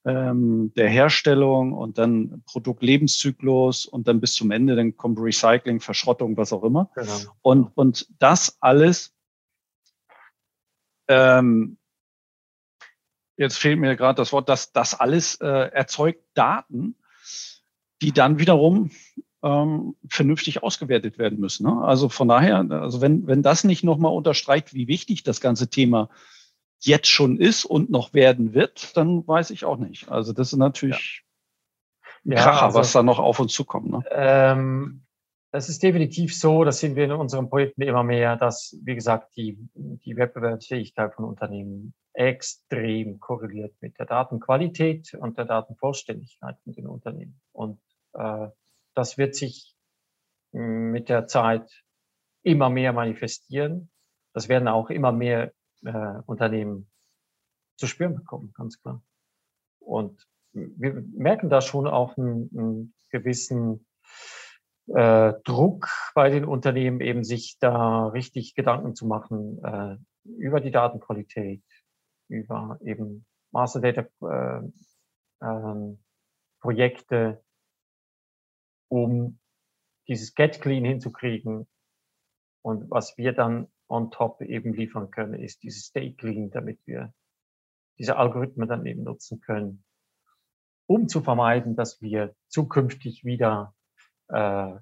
[0.06, 6.38] ähm, der Herstellung und dann Produktlebenszyklus und dann bis zum Ende, dann kommt Recycling, Verschrottung,
[6.38, 6.90] was auch immer.
[6.96, 7.14] Genau.
[7.42, 9.14] Und, und das alles,
[11.10, 11.78] ähm,
[13.40, 16.96] jetzt fehlt mir gerade das Wort, dass das alles äh, erzeugt Daten,
[18.02, 18.92] die dann wiederum
[19.42, 21.66] ähm, vernünftig ausgewertet werden müssen.
[21.66, 21.82] Ne?
[21.82, 26.10] Also von daher, also wenn, wenn das nicht nochmal unterstreicht, wie wichtig das ganze Thema
[26.82, 30.10] jetzt schon ist und noch werden wird, dann weiß ich auch nicht.
[30.10, 31.24] Also das ist natürlich
[32.26, 32.36] ja.
[32.36, 33.90] ja Kracher, also, was da noch auf uns zukommt.
[33.90, 34.04] Ne?
[34.12, 35.04] Ähm,
[35.52, 39.36] es ist definitiv so, das sind wir in unseren Projekten immer mehr, dass, wie gesagt,
[39.38, 46.88] die, die Wettbewerbsfähigkeit von Unternehmen extrem korreliert mit der Datenqualität und der Datenvollständigkeit in den
[46.88, 47.40] Unternehmen.
[47.52, 47.80] Und
[48.14, 48.48] äh,
[48.96, 49.76] das wird sich
[50.52, 51.84] mit der Zeit
[52.42, 53.92] immer mehr manifestieren.
[54.34, 56.90] Das werden auch immer mehr äh, Unternehmen
[57.78, 59.02] zu spüren bekommen, ganz klar.
[59.80, 63.86] Und wir merken da schon auch einen, einen gewissen
[64.88, 70.72] äh, Druck bei den Unternehmen, eben sich da richtig Gedanken zu machen äh, über die
[70.72, 71.64] Datenqualität,
[72.30, 74.62] über eben Master Data äh,
[75.42, 76.00] ähm,
[76.62, 77.44] Projekte,
[78.90, 79.40] um
[80.08, 81.68] dieses Get Clean hinzukriegen.
[82.62, 87.14] Und was wir dann on top eben liefern können, ist dieses Stay Clean, damit wir
[87.98, 89.84] diese Algorithmen dann eben nutzen können,
[90.88, 93.76] um zu vermeiden, dass wir zukünftig wieder
[94.30, 94.76] äh,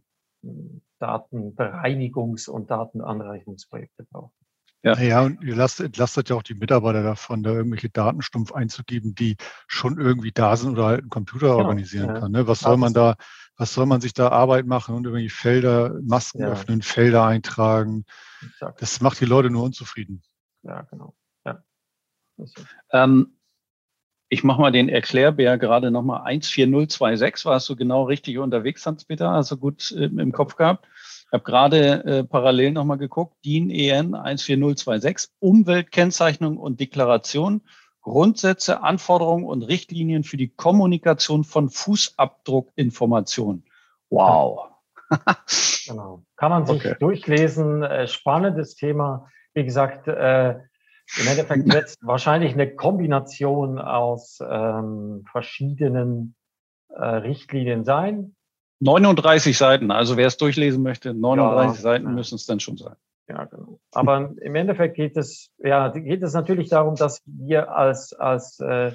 [0.99, 4.46] Datenbereinigungs- und Datenanreichungsprojekte brauchen.
[4.87, 8.51] Ja, ja und ihr lasst, entlastet ja auch die Mitarbeiter davon, da irgendwelche Daten stumpf
[8.51, 9.35] einzugeben, die
[9.67, 12.19] schon irgendwie da sind oder halt ein Computer genau, organisieren ja.
[12.19, 12.31] kann.
[12.31, 12.47] Ne?
[12.47, 13.15] Was soll man da,
[13.57, 16.49] was soll man sich da Arbeit machen und irgendwie Felder, Masken ja.
[16.49, 18.05] öffnen, Felder eintragen?
[18.41, 18.81] Exakt.
[18.81, 20.23] Das macht die Leute nur unzufrieden.
[20.63, 21.15] Ja, genau.
[21.45, 21.63] Ja.
[22.91, 23.37] Ähm,
[24.29, 27.45] ich mache mal den Erklärbär gerade nochmal 14026.
[27.45, 29.31] Warst du genau richtig unterwegs, Hans-Peter?
[29.31, 30.85] Hast du gut äh, im Kopf gehabt?
[31.27, 33.35] Ich habe gerade äh, parallel nochmal geguckt.
[33.43, 37.63] DIN EN 14026, Umweltkennzeichnung und Deklaration,
[38.01, 43.65] Grundsätze, Anforderungen und Richtlinien für die Kommunikation von Fußabdruckinformationen.
[44.09, 44.69] Wow.
[45.85, 46.23] genau.
[46.37, 46.95] Kann man sich okay.
[46.97, 47.83] durchlesen.
[47.83, 49.29] Äh, spannendes Thema.
[49.53, 56.35] Wie gesagt, äh, im Endeffekt wird es wahrscheinlich eine Kombination aus ähm, verschiedenen
[56.87, 58.36] äh, Richtlinien sein.
[58.79, 62.11] 39 Seiten, also wer es durchlesen möchte, 39 ja, Seiten ja.
[62.11, 62.95] müssen es dann schon sein.
[63.27, 63.79] Ja, genau.
[63.91, 68.91] Aber im Endeffekt geht es, ja, geht es natürlich darum, dass wir als, als äh,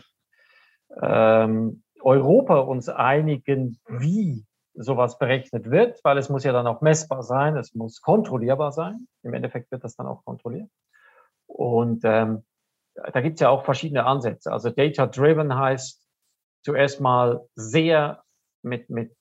[1.00, 7.22] ähm, Europa uns einigen, wie sowas berechnet wird, weil es muss ja dann auch messbar
[7.22, 9.06] sein, es muss kontrollierbar sein.
[9.22, 10.70] Im Endeffekt wird das dann auch kontrolliert.
[11.46, 12.44] Und ähm,
[12.94, 14.50] da gibt es ja auch verschiedene Ansätze.
[14.50, 16.02] Also Data-Driven heißt
[16.62, 18.22] zuerst mal sehr
[18.62, 19.14] mit, mit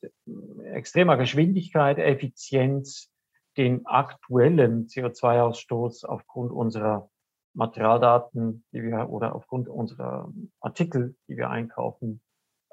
[0.63, 3.11] extremer Geschwindigkeit, Effizienz
[3.57, 7.09] den aktuellen CO2-Ausstoß aufgrund unserer
[7.53, 12.21] Materialdaten, die wir oder aufgrund unserer Artikel, die wir einkaufen,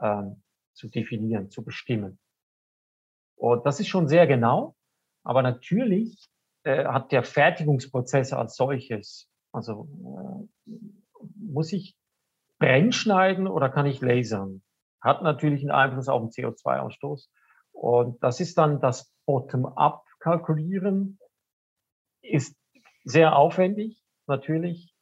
[0.00, 2.18] ähm, zu definieren, zu bestimmen.
[3.36, 4.76] Und das ist schon sehr genau,
[5.24, 6.28] aber natürlich
[6.64, 9.88] äh, hat der Fertigungsprozess als solches, also
[10.66, 10.72] äh,
[11.36, 11.96] muss ich
[12.58, 14.62] brennschneiden oder kann ich lasern?
[15.00, 17.28] Hat natürlich einen Einfluss auf den CO2-Ausstoß.
[17.72, 21.18] Und das ist dann das Bottom-up-Kalkulieren,
[22.22, 22.56] ist
[23.04, 24.94] sehr aufwendig, natürlich.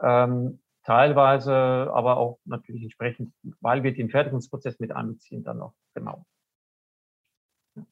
[0.00, 6.24] Ähm, teilweise aber auch natürlich entsprechend, weil wir den Fertigungsprozess mit einbeziehen, dann noch genau.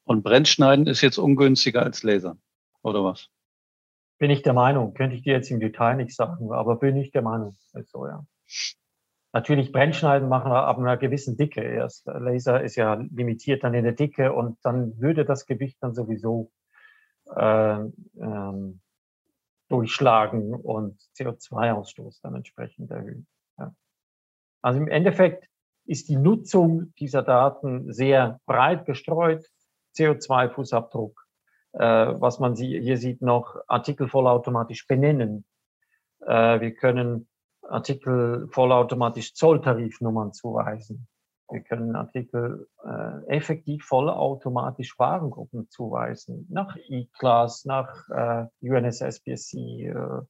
[0.04, 2.36] Und Brennschneiden ist jetzt ungünstiger als Laser,
[2.82, 3.30] oder was?
[4.18, 4.92] Bin ich der Meinung.
[4.92, 7.56] Könnte ich dir jetzt im Detail nicht sagen, aber bin ich der Meinung.
[7.72, 8.26] Also, ja.
[9.32, 12.06] Natürlich Brennschneiden machen wir ab einer gewissen Dicke erst.
[12.06, 16.50] Laser ist ja limitiert dann in der Dicke und dann würde das Gewicht dann sowieso
[17.36, 17.78] äh,
[18.20, 18.80] ähm,
[19.68, 23.28] durchschlagen und CO2-Ausstoß dann entsprechend erhöhen.
[23.56, 23.72] Ja.
[24.62, 25.48] Also im Endeffekt
[25.86, 29.46] ist die Nutzung dieser Daten sehr breit gestreut.
[29.96, 31.14] CO2-Fußabdruck,
[31.72, 35.44] äh, was man hier sieht, noch Artikel vollautomatisch benennen.
[36.20, 37.28] Äh, wir können
[37.70, 41.08] Artikel vollautomatisch Zolltarifnummern zuweisen.
[41.50, 50.20] Wir können Artikel äh, effektiv vollautomatisch Warengruppen zuweisen, nach E-Class, nach äh, UNSSBSC, äh,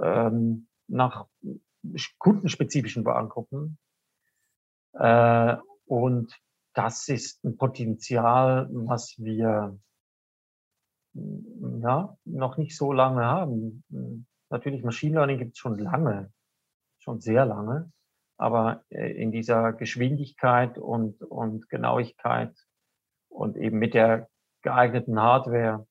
[0.00, 1.26] ähm, nach
[2.18, 3.78] kundenspezifischen Warengruppen.
[4.94, 6.34] Äh, und
[6.72, 9.78] das ist ein Potenzial, was wir
[11.12, 13.84] ja, noch nicht so lange haben.
[14.48, 16.32] Natürlich, Machine Learning gibt es schon lange,
[17.10, 17.90] schon sehr lange,
[18.38, 22.54] aber äh, in dieser Geschwindigkeit und, und Genauigkeit
[23.28, 24.28] und eben mit der
[24.62, 25.86] geeigneten Hardware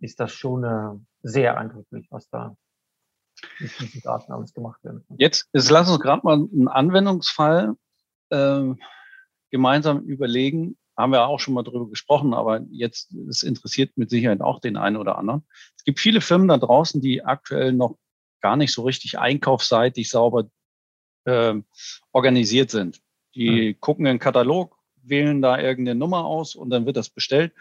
[0.00, 2.56] ist das schon äh, sehr eindrücklich, was da
[3.58, 5.04] mit diesen Daten alles gemacht wird.
[5.16, 7.74] Jetzt, jetzt lass uns gerade mal einen Anwendungsfall
[8.30, 8.74] äh,
[9.50, 10.76] gemeinsam überlegen.
[10.96, 14.76] Haben wir auch schon mal drüber gesprochen, aber jetzt, es interessiert mit Sicherheit auch den
[14.76, 15.46] einen oder anderen.
[15.76, 17.96] Es gibt viele Firmen da draußen, die aktuell noch
[18.42, 20.50] gar nicht so richtig einkaufsseitig sauber
[21.24, 21.54] äh,
[22.12, 23.00] organisiert sind.
[23.34, 23.80] Die mhm.
[23.80, 27.52] gucken in den Katalog, wählen da irgendeine Nummer aus und dann wird das bestellt.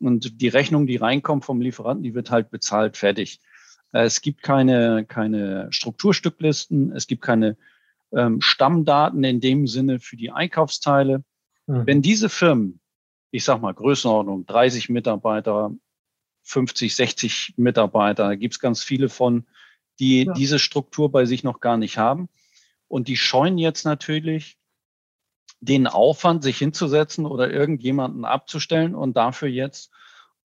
[0.00, 3.40] Und die Rechnung, die reinkommt vom Lieferanten, die wird halt bezahlt, fertig.
[3.92, 7.56] Äh, es gibt keine, keine Strukturstücklisten, es gibt keine
[8.12, 11.24] ähm, Stammdaten in dem Sinne für die Einkaufsteile.
[11.66, 11.86] Mhm.
[11.86, 12.80] Wenn diese Firmen,
[13.30, 15.72] ich sag mal Größenordnung, 30 Mitarbeiter,
[16.44, 19.46] 50, 60 Mitarbeiter, da gibt's ganz viele von,
[19.98, 20.32] die ja.
[20.32, 22.28] diese Struktur bei sich noch gar nicht haben.
[22.88, 24.58] Und die scheuen jetzt natürlich
[25.60, 29.90] den Aufwand, sich hinzusetzen oder irgendjemanden abzustellen und dafür jetzt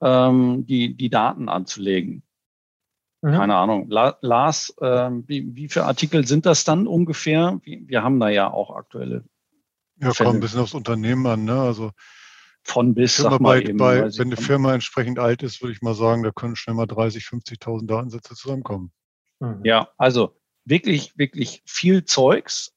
[0.02, 2.24] ähm, die, die Daten anzulegen.
[3.22, 3.32] Mhm.
[3.32, 3.90] Keine Ahnung.
[3.90, 7.62] La Lars, ähm, wie, wie viele Artikel sind das dann ungefähr?
[7.64, 9.24] Wir haben da ja auch aktuelle.
[10.02, 10.30] Ja, Fälle.
[10.30, 11.46] kommt ein bisschen aufs Unternehmen an.
[11.46, 11.62] Ne?
[11.62, 11.92] Also
[12.64, 15.82] von bis, sag mal bei, eben, bei, wenn eine Firma entsprechend alt ist, würde ich
[15.82, 18.92] mal sagen, da können schnell mal 30, 50.000 Datensätze zusammenkommen.
[19.40, 19.62] Mhm.
[19.64, 22.74] Ja, also wirklich, wirklich viel Zeugs,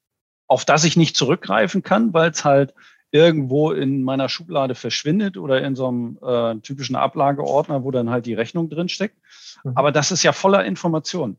[0.48, 2.74] auf das ich nicht zurückgreifen kann, weil es halt
[3.10, 8.26] irgendwo in meiner Schublade verschwindet oder in so einem äh, typischen Ablageordner, wo dann halt
[8.26, 9.16] die Rechnung drinsteckt.
[9.64, 9.72] Mhm.
[9.74, 11.38] Aber das ist ja voller Informationen.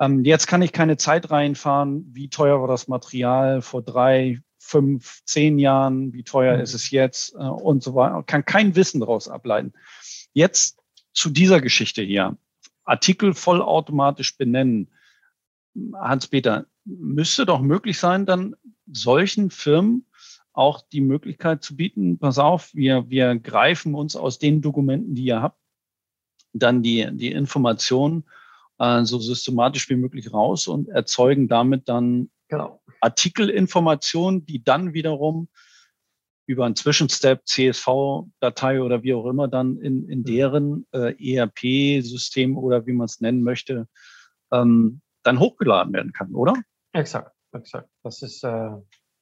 [0.00, 5.22] Ähm, jetzt kann ich keine Zeit reinfahren, wie teuer war das Material vor drei, fünf,
[5.24, 6.62] zehn Jahren, wie teuer mhm.
[6.62, 8.22] ist es jetzt äh, und so weiter.
[8.24, 9.72] Kann kein Wissen daraus ableiten.
[10.32, 10.78] Jetzt
[11.12, 12.36] zu dieser Geschichte hier.
[12.84, 14.90] Artikel vollautomatisch benennen.
[15.94, 18.54] Hans-Peter, müsste doch möglich sein, dann
[18.86, 20.06] solchen Firmen
[20.52, 25.24] auch die Möglichkeit zu bieten, pass auf, wir, wir greifen uns aus den Dokumenten, die
[25.24, 25.58] ihr habt,
[26.52, 28.24] dann die, die Informationen
[28.78, 32.80] äh, so systematisch wie möglich raus und erzeugen damit dann genau.
[33.00, 35.48] Artikelinformationen, die dann wiederum
[36.46, 42.86] über einen Zwischenstep, CSV-Datei oder wie auch immer dann in, in deren äh, ERP-System oder
[42.86, 43.88] wie man es nennen möchte,
[44.52, 46.54] ähm, dann hochgeladen werden kann, oder?
[46.92, 47.88] Exakt, exakt.
[48.02, 48.70] Das ist äh,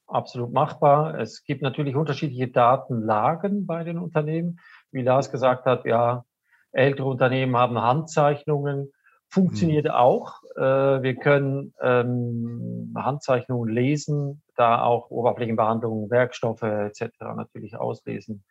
[0.06, 1.18] absolut machbar.
[1.18, 4.58] Es gibt natürlich unterschiedliche Datenlagen bei den Unternehmen.
[4.90, 6.24] Wie Lars gesagt hat, ja,
[6.72, 8.90] ältere Unternehmen haben Handzeichnungen.
[9.28, 9.92] Funktioniert mhm.
[9.92, 10.42] auch.
[10.56, 17.02] Äh, wir können ähm, Handzeichnungen lesen, da auch Oberflächenbehandlungen, Werkstoffe etc.
[17.36, 18.44] natürlich auslesen,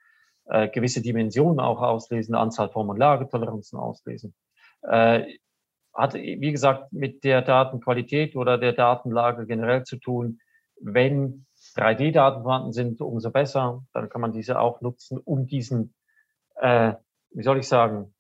[0.46, 4.34] äh, gewisse Dimensionen auch auslesen, Anzahl Form- und Lagetoleranzen auslesen.
[4.84, 5.26] Äh,
[5.94, 10.40] hat, wie gesagt, mit der Datenqualität oder der Datenlage generell zu tun.
[10.80, 11.46] Wenn
[11.76, 13.84] 3D-Daten vorhanden sind, umso besser.
[13.94, 15.94] Dann kann man diese auch nutzen, um diesen,
[16.56, 16.94] äh,
[17.32, 18.14] wie soll ich sagen,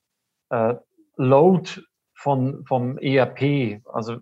[0.49, 0.75] äh,
[1.17, 1.81] Load
[2.13, 4.17] von, vom ERP, also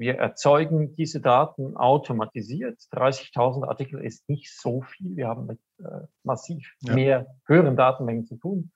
[0.00, 2.80] wir erzeugen diese Daten automatisiert.
[2.90, 5.14] 30.000 Artikel ist nicht so viel.
[5.14, 6.94] Wir haben mit äh, massiv ja.
[6.94, 8.72] mehr höheren Datenmengen zu tun.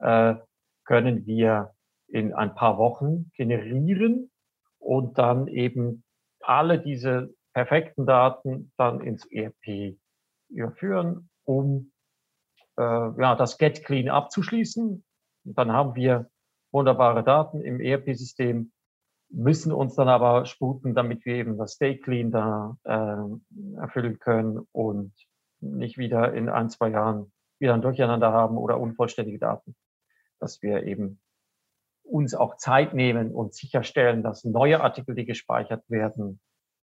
[0.00, 0.34] Äh,
[0.84, 1.72] können wir
[2.08, 4.32] in ein paar Wochen generieren
[4.80, 6.02] und dann eben
[6.40, 9.96] alle diese perfekten Daten dann ins ERP
[10.48, 11.92] überführen, um
[12.76, 15.04] äh, ja, das Get Clean abzuschließen.
[15.44, 16.28] Und dann haben wir
[16.72, 18.72] wunderbare Daten im ERP-System,
[19.34, 24.66] müssen uns dann aber sputen, damit wir eben das Stay Clean da äh, erfüllen können
[24.72, 25.12] und
[25.60, 29.74] nicht wieder in ein, zwei Jahren wieder ein Durcheinander haben oder unvollständige Daten.
[30.38, 31.20] Dass wir eben
[32.02, 36.40] uns auch Zeit nehmen und sicherstellen, dass neue Artikel, die gespeichert werden,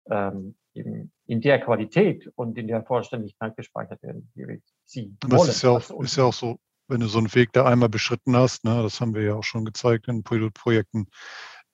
[0.08, 5.30] ähm, eben in der Qualität und in der Vollständigkeit gespeichert werden, wie wir sie das
[5.30, 5.50] wollen.
[5.50, 8.36] Ist ja, auch, ist ja auch so, wenn du so einen Weg da einmal beschritten
[8.36, 11.08] hast, ne, das haben wir ja auch schon gezeigt in Pilotprojekten,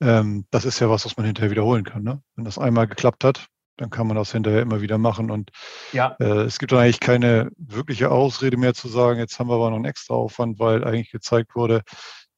[0.01, 2.03] ähm, das ist ja was, was man hinterher wiederholen kann.
[2.03, 2.23] Ne?
[2.35, 5.31] Wenn das einmal geklappt hat, dann kann man das hinterher immer wieder machen.
[5.31, 5.51] Und
[5.93, 6.17] ja.
[6.19, 9.77] äh, es gibt eigentlich keine wirkliche Ausrede mehr zu sagen, jetzt haben wir aber noch
[9.77, 11.83] einen extra Aufwand, weil eigentlich gezeigt wurde,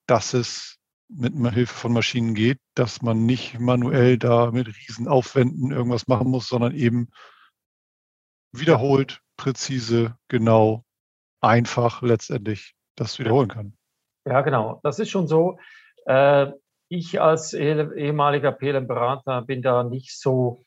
[0.06, 0.76] dass es
[1.08, 6.48] mit Hilfe von Maschinen geht, dass man nicht manuell da mit Riesenaufwänden irgendwas machen muss,
[6.48, 7.08] sondern eben
[8.52, 10.84] wiederholt, präzise, genau,
[11.40, 13.76] einfach letztendlich das wiederholen kann.
[14.26, 14.80] Ja, genau.
[14.82, 15.58] Das ist schon so.
[16.04, 16.48] Äh,
[16.88, 20.64] ich als ehemaliger PLM-Berater bin da nicht so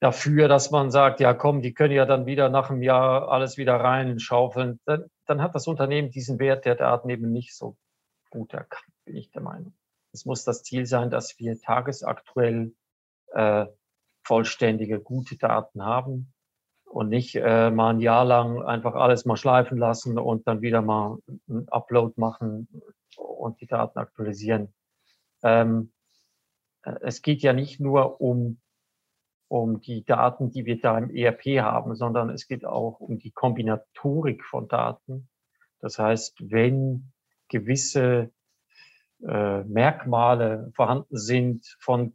[0.00, 3.56] dafür, dass man sagt, ja komm, die können ja dann wieder nach einem Jahr alles
[3.56, 4.80] wieder reinschaufeln.
[4.84, 7.76] Dann, dann hat das Unternehmen diesen Wert der Daten eben nicht so
[8.30, 9.72] gut erkannt, bin ich der Meinung.
[10.12, 12.74] Es muss das Ziel sein, dass wir tagesaktuell
[13.32, 13.66] äh,
[14.22, 16.32] vollständige, gute Daten haben
[16.90, 20.82] und nicht äh, mal ein Jahr lang einfach alles mal schleifen lassen und dann wieder
[20.82, 21.18] mal
[21.48, 22.68] einen Upload machen
[23.16, 24.72] und die Daten aktualisieren.
[25.42, 25.92] Ähm,
[26.82, 28.60] äh, es geht ja nicht nur um,
[29.48, 33.30] um die Daten, die wir da im ERP haben, sondern es geht auch um die
[33.30, 35.28] Kombinatorik von Daten.
[35.80, 37.12] Das heißt, wenn
[37.48, 38.30] gewisse
[39.26, 42.14] äh, Merkmale vorhanden sind von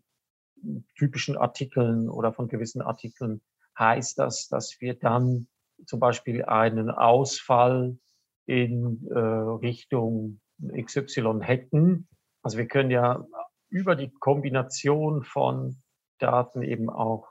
[0.95, 3.41] typischen Artikeln oder von gewissen Artikeln,
[3.77, 5.47] heißt das, dass wir dann
[5.85, 7.97] zum Beispiel einen Ausfall
[8.45, 10.39] in äh, Richtung
[10.75, 12.07] XY hätten.
[12.41, 13.25] Also wir können ja
[13.69, 15.81] über die Kombination von
[16.19, 17.29] Daten eben auch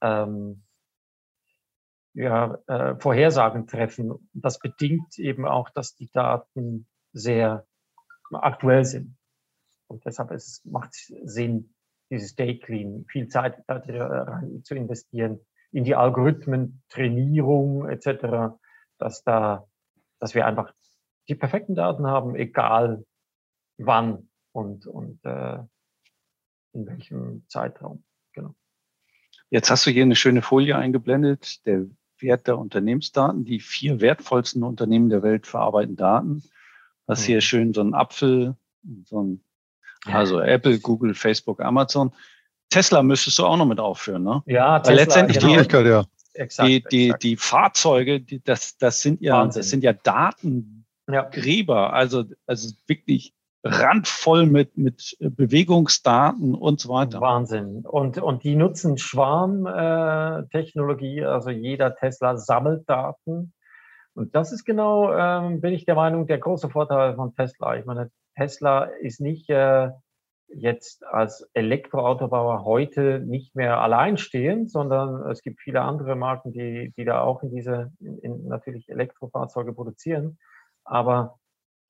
[0.00, 0.64] ähm,
[2.14, 4.28] ja, äh, Vorhersagen treffen.
[4.32, 7.66] Das bedingt eben auch, dass die Daten sehr
[8.32, 9.16] aktuell sind.
[9.86, 11.74] Und deshalb ist, macht es Sinn,
[12.10, 15.40] dieses Day Clean, viel Zeit rein zu investieren,
[15.78, 18.56] in die Algorithmen, Trainierung etc.,
[18.98, 19.64] dass da,
[20.18, 20.74] dass wir einfach
[21.28, 23.04] die perfekten Daten haben, egal
[23.76, 25.58] wann und, und äh,
[26.72, 28.02] in welchem Zeitraum.
[28.32, 28.56] Genau.
[29.50, 31.86] Jetzt hast du hier eine schöne Folie eingeblendet, der
[32.18, 33.44] Wert der Unternehmensdaten.
[33.44, 36.42] Die vier wertvollsten Unternehmen der Welt verarbeiten Daten.
[37.06, 37.42] Hast hier mhm.
[37.42, 38.56] schön so einen Apfel,
[39.04, 39.44] so ein,
[40.06, 42.12] also Apple, Google, Facebook, Amazon.
[42.70, 44.42] Tesla müsstest du auch noch mit aufführen, ne?
[44.46, 45.62] Ja, Tesla, Weil letztendlich genau.
[45.62, 46.04] die, ja.
[46.34, 47.22] Exakt, die, die, exakt.
[47.24, 49.60] die Fahrzeuge, die, das, das sind ja, Wahnsinn.
[49.60, 51.90] das sind ja Datengräber, ja.
[51.90, 57.20] also, also wirklich randvoll mit, mit Bewegungsdaten und so weiter.
[57.20, 57.84] Wahnsinn.
[57.84, 63.52] Und, und die nutzen Schwarmtechnologie, äh, also jeder Tesla sammelt Daten
[64.18, 67.76] und das ist genau, ähm, bin ich der Meinung, der große Vorteil von Tesla.
[67.76, 69.90] Ich meine, Tesla ist nicht äh,
[70.48, 77.04] jetzt als Elektroautobauer heute nicht mehr alleinstehend, sondern es gibt viele andere Marken, die, die
[77.04, 80.38] da auch in diese, in, in natürlich Elektrofahrzeuge produzieren.
[80.84, 81.38] Aber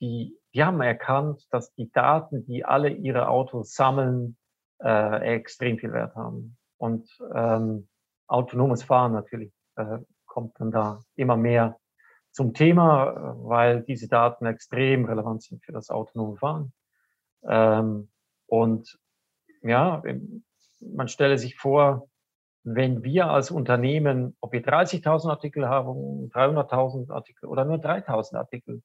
[0.00, 4.36] die, die haben erkannt, dass die Daten, die alle ihre Autos sammeln,
[4.80, 6.56] äh, extrem viel Wert haben.
[6.76, 7.88] Und ähm,
[8.26, 11.78] autonomes Fahren natürlich äh, kommt dann da immer mehr
[12.30, 16.72] zum Thema, weil diese Daten extrem relevant sind für das autonome Fahren.
[17.42, 18.08] Ähm,
[18.48, 18.98] und
[19.62, 20.02] ja,
[20.80, 22.08] man stelle sich vor,
[22.64, 28.82] wenn wir als Unternehmen, ob wir 30.000 Artikel haben, 300.000 Artikel oder nur 3.000 Artikel,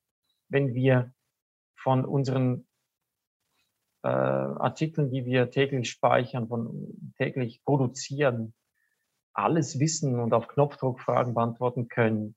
[0.50, 1.14] wenn wir
[1.76, 2.68] von unseren
[4.04, 8.54] äh, Artikeln, die wir täglich speichern, von täglich produzieren,
[9.34, 12.36] alles wissen und auf Knopfdruck Fragen beantworten können.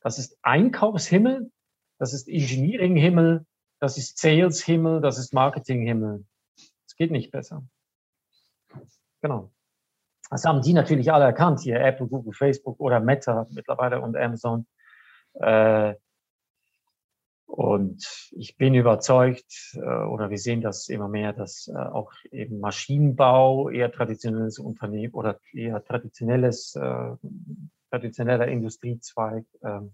[0.00, 1.50] Das ist Einkaufshimmel,
[1.98, 3.46] das ist Engineering-Himmel,
[3.80, 6.24] das ist Sales-Himmel, das ist Marketing-Himmel.
[6.86, 7.64] Es geht nicht besser.
[9.22, 9.50] Genau.
[10.30, 14.66] Das haben die natürlich alle erkannt hier, Apple, Google, Facebook oder Meta mittlerweile und Amazon.
[15.34, 15.94] Äh,
[17.46, 22.60] und ich bin überzeugt, äh, oder wir sehen das immer mehr, dass äh, auch eben
[22.60, 26.78] Maschinenbau eher traditionelles Unternehmen oder eher traditionelles,
[27.90, 29.92] traditioneller Industriezweig ähm,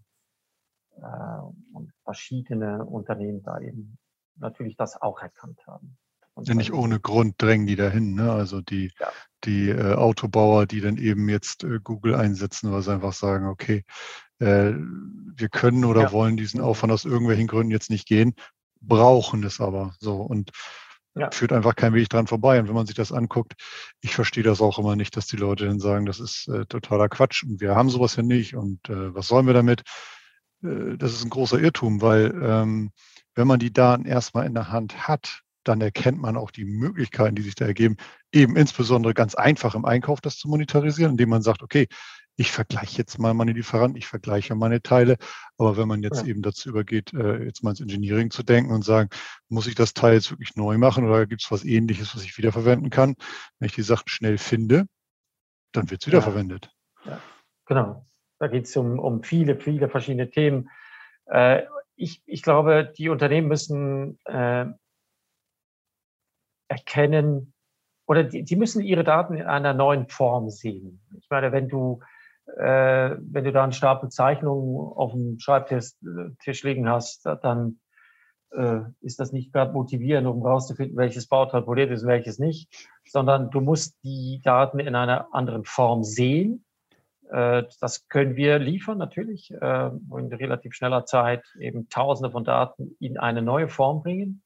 [1.73, 3.99] und verschiedene Unternehmen da eben
[4.37, 5.97] natürlich das auch erkannt haben.
[6.43, 8.15] Ja, nicht ohne Grund drängen die dahin.
[8.15, 8.31] Ne?
[8.31, 9.09] Also die, ja.
[9.45, 13.85] die äh, Autobauer, die dann eben jetzt äh, Google einsetzen, weil sie einfach sagen, okay,
[14.39, 16.13] äh, wir können oder ja.
[16.13, 18.35] wollen diesen Aufwand aus irgendwelchen Gründen jetzt nicht gehen,
[18.83, 20.51] brauchen es aber so und
[21.15, 21.31] ja.
[21.31, 22.61] führt einfach kein Weg dran vorbei.
[22.61, 23.55] Und wenn man sich das anguckt,
[24.03, 27.09] ich verstehe das auch immer nicht, dass die Leute dann sagen, das ist äh, totaler
[27.09, 29.83] Quatsch und wir haben sowas ja nicht und äh, was sollen wir damit?
[30.63, 32.91] Äh, das ist ein großer Irrtum, weil ähm,
[33.35, 37.35] wenn man die Daten erstmal in der Hand hat, dann erkennt man auch die Möglichkeiten,
[37.35, 37.97] die sich da ergeben,
[38.33, 41.89] eben insbesondere ganz einfach im Einkauf das zu monetarisieren, indem man sagt, okay,
[42.37, 45.17] ich vergleiche jetzt mal meine Lieferanten, ich vergleiche meine Teile.
[45.57, 46.29] Aber wenn man jetzt ja.
[46.29, 49.09] eben dazu übergeht, äh, jetzt mal ins Engineering zu denken und sagen,
[49.49, 52.37] muss ich das Teil jetzt wirklich neu machen oder gibt es was ähnliches, was ich
[52.37, 53.15] wiederverwenden kann?
[53.59, 54.87] Wenn ich die Sachen schnell finde,
[55.73, 56.71] dann wird es wiederverwendet.
[57.07, 57.13] Ja.
[57.13, 57.21] ja.
[57.65, 58.05] Genau.
[58.39, 60.71] Da geht es um, um viele, viele verschiedene Themen.
[61.27, 61.63] Äh,
[61.97, 64.67] ich, ich glaube, die Unternehmen müssen äh,
[66.69, 67.55] erkennen,
[68.07, 71.01] oder die, die müssen ihre Daten in einer neuen Form sehen.
[71.19, 72.01] Ich meine, wenn du,
[72.57, 75.93] äh, wenn du da einen Stapel Zeichnungen auf dem Schreibtisch
[76.41, 77.81] Tisch liegen hast, dann
[78.53, 82.89] äh, ist das nicht gerade motivierend, um rauszufinden, welches Bauteil poliert ist und welches nicht,
[83.07, 86.66] sondern du musst die Daten in einer anderen Form sehen.
[87.31, 92.97] Äh, das können wir liefern, natürlich, äh, in relativ schneller Zeit eben Tausende von Daten
[93.01, 94.43] in eine neue Form bringen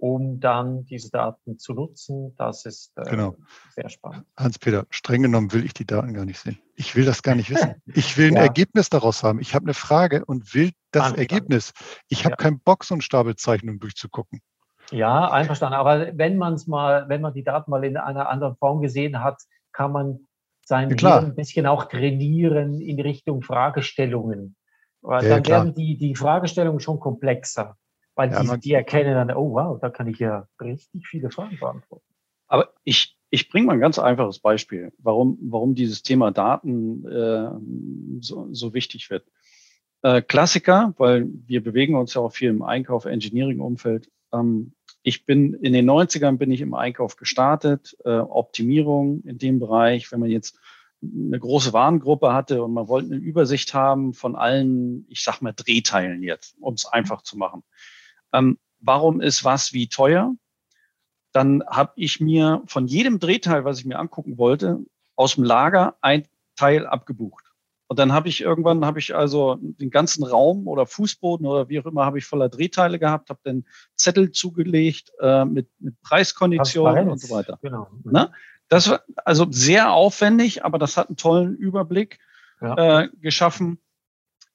[0.00, 2.34] um dann diese Daten zu nutzen.
[2.36, 3.36] Das ist äh, genau.
[3.74, 4.24] sehr spannend.
[4.36, 6.58] Hans-Peter, streng genommen will ich die Daten gar nicht sehen.
[6.74, 7.74] Ich will das gar nicht wissen.
[7.86, 8.42] Ich will ein ja.
[8.42, 9.40] Ergebnis daraus haben.
[9.40, 11.18] Ich habe eine Frage und will das Anfang.
[11.18, 11.72] Ergebnis.
[12.08, 12.36] Ich habe ja.
[12.36, 14.40] keinen Bock, so eine Stapelzeichnung durchzugucken.
[14.90, 15.78] Ja, einverstanden.
[15.78, 19.22] Aber wenn man es mal, wenn man die Daten mal in einer anderen Form gesehen
[19.22, 19.40] hat,
[19.72, 20.26] kann man
[20.70, 24.54] sein ja, ein bisschen auch trainieren in Richtung Fragestellungen.
[25.02, 27.76] Weil dann werden die, die Fragestellungen schon komplexer.
[28.14, 31.58] Weil ja, die, die, erkennen dann, oh wow, da kann ich ja richtig viele Fragen
[31.58, 32.04] beantworten.
[32.46, 37.50] Aber ich, ich bringe mal ein ganz einfaches Beispiel, warum, warum dieses Thema Daten äh,
[38.20, 39.26] so, so wichtig wird.
[40.02, 44.08] Äh, Klassiker, weil wir bewegen uns ja auch viel im Einkauf, Engineering-Umfeld.
[44.32, 49.58] Ähm, ich bin in den 90ern bin ich im Einkauf gestartet, äh, Optimierung in dem
[49.58, 50.58] Bereich, wenn man jetzt
[51.02, 55.54] eine große Warengruppe hatte und man wollte eine Übersicht haben von allen, ich sag mal,
[55.54, 57.62] Drehteilen jetzt, um es einfach zu machen
[58.32, 60.34] ähm, warum ist was wie teuer?
[61.32, 64.80] Dann habe ich mir von jedem Drehteil, was ich mir angucken wollte,
[65.16, 66.26] aus dem Lager ein
[66.56, 67.49] Teil abgebucht.
[67.90, 71.80] Und dann habe ich irgendwann, habe ich also den ganzen Raum oder Fußboden oder wie
[71.80, 73.66] auch immer, habe ich voller Drehteile gehabt, habe den
[73.96, 77.58] Zettel zugelegt äh, mit, mit Preiskonditionen und so weiter.
[77.62, 77.88] Genau.
[78.04, 78.30] Ne?
[78.68, 82.20] Das war also sehr aufwendig, aber das hat einen tollen Überblick
[82.60, 83.02] ja.
[83.02, 83.80] äh, geschaffen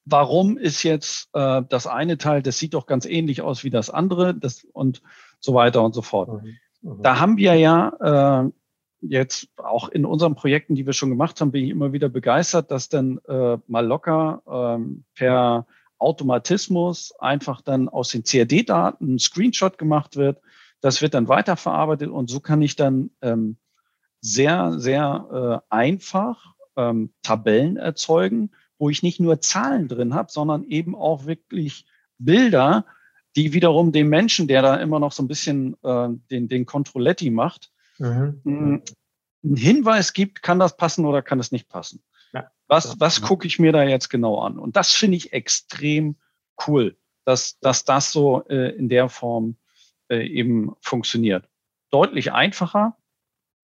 [0.06, 3.90] warum ist jetzt äh, das eine Teil, das sieht doch ganz ähnlich aus wie das
[3.90, 5.02] andere das, und
[5.40, 6.42] so weiter und so fort.
[6.42, 6.56] Mhm.
[6.80, 7.02] Mhm.
[7.02, 8.50] Da haben wir ja äh,
[9.10, 12.70] jetzt auch in unseren Projekten, die wir schon gemacht haben, bin ich immer wieder begeistert,
[12.70, 15.66] dass dann äh, mal locker ähm, per
[15.98, 20.40] Automatismus einfach dann aus den CAD-Daten ein Screenshot gemacht wird.
[20.80, 23.56] Das wird dann weiterverarbeitet und so kann ich dann ähm,
[24.20, 30.64] sehr, sehr äh, einfach ähm, Tabellen erzeugen, wo ich nicht nur Zahlen drin habe, sondern
[30.64, 31.86] eben auch wirklich
[32.18, 32.84] Bilder,
[33.36, 37.30] die wiederum dem Menschen, der da immer noch so ein bisschen äh, den, den Controletti
[37.30, 38.40] macht, mhm.
[38.44, 38.82] Mm,
[39.44, 42.02] einen Hinweis gibt, kann das passen oder kann es nicht passen.
[42.32, 42.50] Ja.
[42.68, 44.58] Was, was gucke ich mir da jetzt genau an?
[44.58, 46.16] Und das finde ich extrem
[46.66, 49.56] cool, dass, dass das so äh, in der Form
[50.08, 51.48] äh, eben funktioniert.
[51.90, 52.96] Deutlich einfacher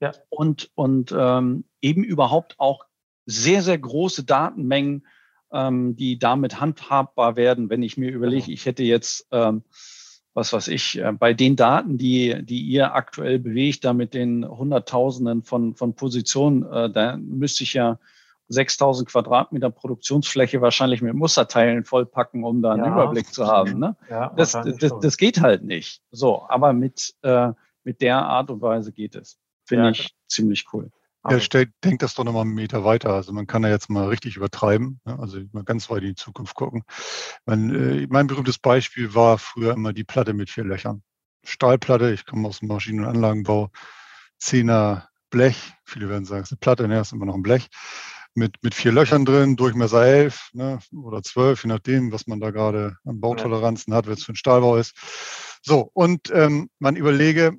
[0.01, 0.13] ja.
[0.29, 2.87] und, und ähm, eben überhaupt auch
[3.27, 5.07] sehr, sehr große Datenmengen,
[5.53, 7.71] ähm, die damit handhabbar werden.
[7.71, 8.55] Wenn ich mir überlege, genau.
[8.55, 9.65] ich hätte jetzt, ähm,
[10.35, 14.49] was weiß ich, äh, bei den Daten, die, die ihr aktuell bewegt, da mit den
[14.49, 17.99] Hunderttausenden von, von Positionen, äh, da müsste ich ja
[18.49, 22.93] 6000 Quadratmeter Produktionsfläche wahrscheinlich mit Musterteilen vollpacken, um da einen ja.
[22.93, 23.79] Überblick zu haben.
[23.79, 23.97] Ne?
[24.11, 26.03] Ja, das, das, das, geht halt nicht.
[26.11, 27.53] So, aber mit, äh,
[27.85, 29.39] mit der Art und Weise geht es.
[29.65, 30.91] Finde ja, ich ziemlich cool.
[31.29, 33.15] Ja, stell, denk das doch nochmal einen Meter weiter.
[33.15, 35.19] Also man kann ja jetzt mal richtig übertreiben, ne?
[35.21, 36.83] also mal ganz weit in die Zukunft gucken.
[37.47, 41.03] Mein, äh, mein berühmtes Beispiel war früher immer die Platte mit vier Löchern.
[41.45, 43.71] Stahlplatte, ich komme aus dem Maschinen- und Anlagenbau,
[44.39, 47.69] Zehner Blech, viele werden sagen, es ist eine Platte, ne, ist immer noch ein Blech,
[48.35, 52.51] mit, mit vier Löchern drin, Durchmesser 11 ne, oder 12, je nachdem, was man da
[52.51, 54.95] gerade an Bautoleranzen hat, wenn es für ein Stahlbau ist.
[55.63, 57.57] So, und ähm, man überlege,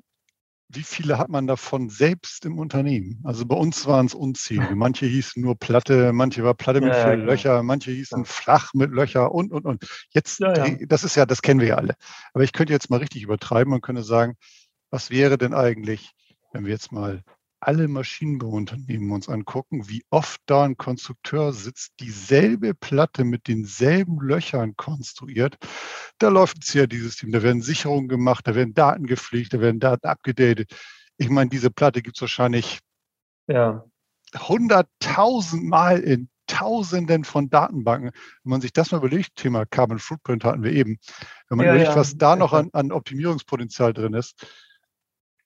[0.68, 3.20] wie viele hat man davon selbst im Unternehmen?
[3.24, 4.74] Also bei uns waren es unzählige.
[4.76, 7.30] Manche hießen nur Platte, manche war Platte mit ja, vier ja, genau.
[7.30, 8.24] Löcher, manche hießen ja.
[8.24, 9.86] flach mit Löcher und, und, und.
[10.10, 11.94] Jetzt, das ist ja, das kennen wir ja alle.
[12.32, 14.36] Aber ich könnte jetzt mal richtig übertreiben und könnte sagen,
[14.90, 16.12] was wäre denn eigentlich,
[16.52, 17.22] wenn wir jetzt mal
[17.66, 24.76] alle Maschinenbauunternehmen uns angucken, wie oft da ein Konstrukteur sitzt, dieselbe Platte mit denselben Löchern
[24.76, 25.56] konstruiert,
[26.18, 30.06] da läuft ein CAD-System, da werden Sicherungen gemacht, da werden Daten gepflegt, da werden Daten
[30.06, 30.74] abgedatet.
[31.16, 32.80] Ich meine, diese Platte gibt es wahrscheinlich
[33.46, 33.84] ja.
[34.32, 38.10] 100.000 Mal in Tausenden von Datenbanken.
[38.42, 40.98] Wenn man sich das mal überlegt, Thema Carbon Footprint hatten wir eben,
[41.48, 41.96] wenn man ja, überlegt, ja.
[41.96, 44.46] was da noch an, an Optimierungspotenzial drin ist,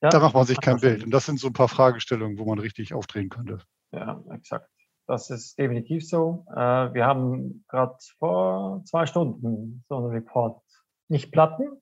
[0.03, 1.05] ja, da macht man sich kein Bild.
[1.05, 3.59] Und das sind so ein paar Fragestellungen, wo man richtig aufdrehen könnte.
[3.93, 4.71] Ja, exakt.
[5.07, 6.45] Das ist definitiv so.
[6.51, 10.63] Äh, wir haben gerade vor zwei Stunden so einen Report.
[11.09, 11.81] Nicht Platten,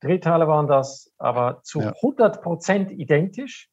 [0.00, 1.92] Drehteile waren das, aber zu ja.
[2.02, 3.70] 100 Prozent identisch.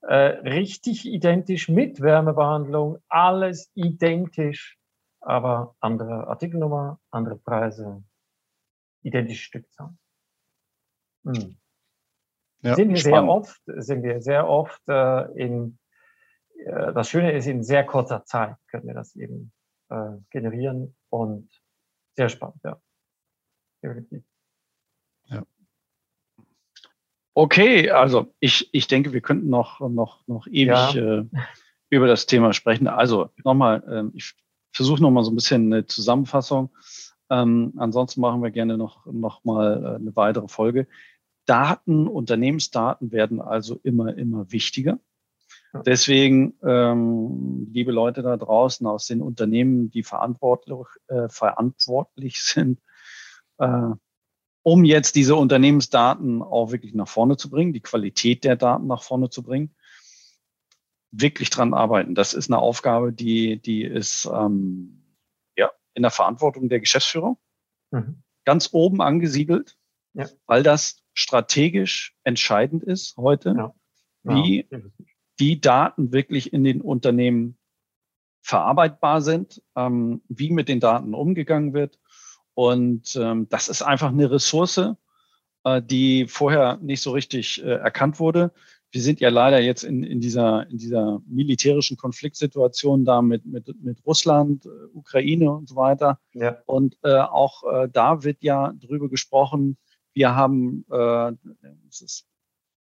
[0.00, 4.76] Äh, richtig identisch mit Wärmebehandlung, alles identisch,
[5.20, 8.02] aber andere Artikelnummer, andere Preise,
[9.02, 9.94] identische Stückzahl.
[11.24, 11.56] Hm.
[12.62, 13.28] Ja, sind wir spannend.
[13.28, 15.78] sehr oft, sind wir sehr oft äh, in,
[16.64, 19.52] äh, das Schöne ist, in sehr kurzer Zeit können wir das eben
[19.90, 21.48] äh, generieren und
[22.16, 22.80] sehr spannend, ja.
[23.82, 24.22] Definitiv.
[25.26, 25.42] Ja.
[27.34, 31.20] Okay, also ich, ich denke, wir könnten noch, noch, noch ewig ja.
[31.20, 31.24] äh,
[31.90, 32.86] über das Thema sprechen.
[32.86, 34.34] Also nochmal, ähm, ich
[34.72, 36.70] versuche nochmal so ein bisschen eine Zusammenfassung.
[37.30, 40.86] Ähm, ansonsten machen wir gerne noch, noch mal äh, eine weitere Folge.
[41.46, 44.98] Daten, Unternehmensdaten werden also immer, immer wichtiger.
[45.86, 52.80] Deswegen, ähm, liebe Leute da draußen aus den Unternehmen, die verantwortlich, äh, verantwortlich sind,
[53.58, 53.90] äh,
[54.62, 59.02] um jetzt diese Unternehmensdaten auch wirklich nach vorne zu bringen, die Qualität der Daten nach
[59.02, 59.74] vorne zu bringen,
[61.10, 62.14] wirklich dran arbeiten.
[62.14, 65.16] Das ist eine Aufgabe, die, die ist ähm,
[65.56, 67.38] ja, in der Verantwortung der Geschäftsführung
[67.90, 68.22] mhm.
[68.44, 69.78] ganz oben angesiedelt,
[70.14, 70.26] ja.
[70.46, 73.74] weil das strategisch entscheidend ist heute, ja.
[74.22, 74.66] wie
[75.38, 77.58] die Daten wirklich in den Unternehmen
[78.42, 81.98] verarbeitbar sind, ähm, wie mit den Daten umgegangen wird.
[82.54, 84.94] Und ähm, das ist einfach eine Ressource,
[85.64, 88.52] äh, die vorher nicht so richtig äh, erkannt wurde.
[88.90, 93.68] Wir sind ja leider jetzt in, in, dieser, in dieser militärischen Konfliktsituation da mit, mit,
[93.82, 96.20] mit Russland, äh, Ukraine und so weiter.
[96.34, 96.58] Ja.
[96.66, 99.78] Und äh, auch äh, da wird ja drüber gesprochen,
[100.14, 101.32] wir haben, äh,
[101.88, 102.26] ist,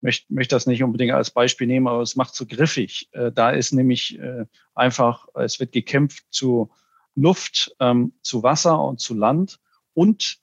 [0.02, 3.10] möchte, möchte das nicht unbedingt als Beispiel nehmen, aber es macht so griffig.
[3.12, 6.72] Äh, da ist nämlich äh, einfach, es wird gekämpft zu
[7.16, 9.60] Luft, ähm, zu Wasser und zu Land
[9.94, 10.40] und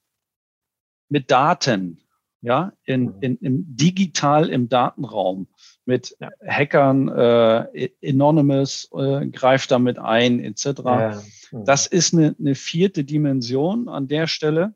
[1.08, 2.02] mit Daten,
[2.42, 3.16] ja, in, mhm.
[3.20, 5.48] in, im digital im Datenraum
[5.84, 6.16] mit.
[6.46, 10.64] Hackern, äh, Anonymous äh, greift damit ein, etc.
[10.84, 11.22] Ja.
[11.50, 11.64] Mhm.
[11.64, 14.74] Das ist eine, eine vierte Dimension an der Stelle.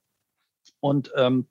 [0.80, 1.46] Und ähm,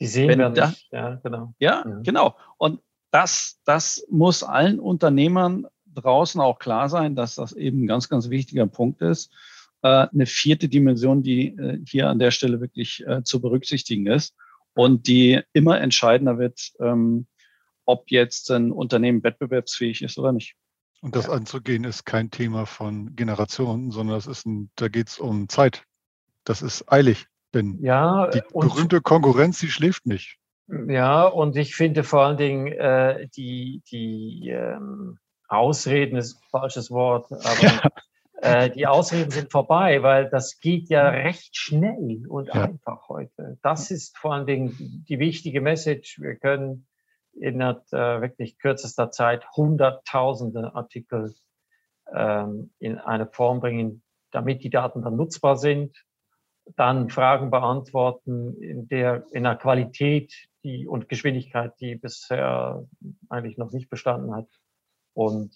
[0.00, 0.88] die sehen Wenn wir da, nicht.
[0.90, 1.54] Ja, genau.
[1.58, 2.02] Ja, mhm.
[2.02, 2.36] genau.
[2.58, 2.80] Und
[3.10, 8.30] das, das muss allen Unternehmern draußen auch klar sein, dass das eben ein ganz, ganz
[8.30, 9.32] wichtiger Punkt ist.
[9.82, 14.34] Äh, eine vierte Dimension, die äh, hier an der Stelle wirklich äh, zu berücksichtigen ist
[14.74, 17.26] und die immer entscheidender wird, ähm,
[17.84, 20.54] ob jetzt ein Unternehmen wettbewerbsfähig ist oder nicht.
[21.00, 21.32] Und das ja.
[21.32, 25.84] anzugehen ist kein Thema von Generationen, sondern das ist ein, da geht es um Zeit.
[26.44, 27.26] Das ist eilig.
[27.54, 30.38] Denn ja, die berühmte Konkurrenz, die schläft nicht.
[30.86, 36.92] Ja, und ich finde vor allen Dingen äh, die, die ähm, Ausreden ist ein falsches
[36.92, 37.90] Wort, aber ja.
[38.64, 42.64] äh, die Ausreden sind vorbei, weil das geht ja recht schnell und ja.
[42.64, 43.58] einfach heute.
[43.62, 46.20] Das ist vor allen Dingen die wichtige Message.
[46.20, 46.86] Wir können
[47.32, 51.34] innerhalb äh, wirklich kürzester Zeit Hunderttausende Artikel
[52.14, 55.96] ähm, in eine Form bringen, damit die Daten dann nutzbar sind
[56.76, 62.86] dann Fragen beantworten in der in einer Qualität die und Geschwindigkeit, die bisher
[63.28, 64.48] eigentlich noch nicht bestanden hat.
[65.14, 65.54] Und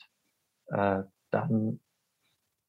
[0.68, 1.80] äh, dann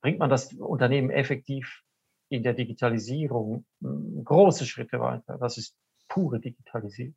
[0.01, 1.81] bringt man das Unternehmen effektiv
[2.29, 5.37] in der Digitalisierung große Schritte weiter.
[5.37, 5.75] Das ist
[6.07, 7.15] pure Digitalisierung.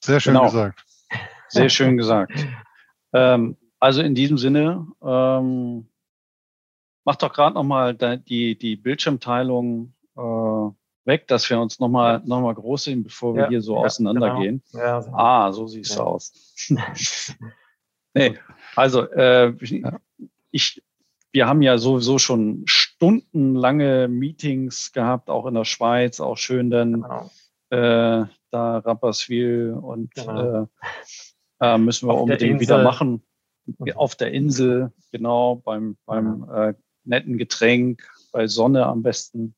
[0.00, 0.46] Sehr schön genau.
[0.46, 0.84] gesagt.
[1.48, 2.46] Sehr schön gesagt.
[3.12, 5.88] Ähm, also in diesem Sinne, ähm,
[7.04, 10.70] mach doch gerade nochmal die, die Bildschirmteilung äh,
[11.08, 13.82] weg, dass wir uns nochmal noch mal groß sehen, bevor wir ja, hier so ja,
[13.82, 14.62] auseinandergehen.
[14.72, 14.84] Genau.
[14.84, 15.10] Ja, so.
[15.12, 16.02] Ah, so sieht es ja.
[16.02, 16.32] aus.
[18.14, 18.38] nee,
[18.76, 19.54] also äh,
[20.50, 20.82] ich,
[21.32, 27.02] wir haben ja sowieso schon stundenlange Meetings gehabt, auch in der Schweiz, auch schön dann
[27.02, 27.30] genau.
[27.70, 30.68] äh, da Rapperswil und genau.
[31.60, 33.22] äh, äh müssen wir Auf unbedingt wieder machen.
[33.94, 39.54] Auf der Insel, genau, beim, beim äh, netten Getränk, bei Sonne am besten.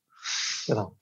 [0.67, 0.97] Genau.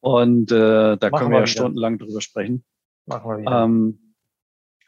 [0.00, 2.64] Und äh, da Machen können wir, wir ja stundenlang drüber sprechen.
[3.06, 3.64] Machen wir wieder.
[3.64, 4.14] Ähm,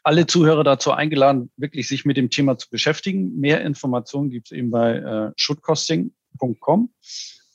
[0.03, 3.39] alle Zuhörer dazu eingeladen, wirklich sich mit dem Thema zu beschäftigen.
[3.39, 6.93] Mehr Informationen gibt es eben bei äh, shootcosting.com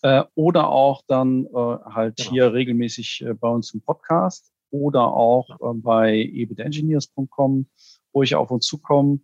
[0.03, 2.31] äh, oder auch dann äh, halt genau.
[2.31, 7.67] hier regelmäßig äh, bei uns im Podcast oder auch äh, bei ebitengineers.com,
[8.13, 9.21] wo ich auf uns zukomme.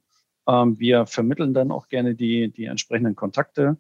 [0.47, 3.77] Ähm, wir vermitteln dann auch gerne die, die entsprechenden Kontakte.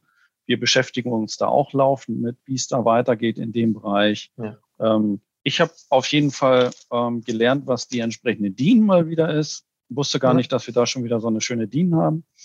[0.46, 4.30] Wir beschäftigen uns da auch laufend mit, wie es da weitergeht in dem Bereich.
[4.36, 4.58] Ja.
[4.78, 9.66] Ähm, ich habe auf jeden Fall ähm, gelernt, was die entsprechende DIN mal wieder ist.
[9.90, 10.36] Ich wusste gar ja.
[10.36, 12.24] nicht, dass wir da schon wieder so eine schöne DIN haben.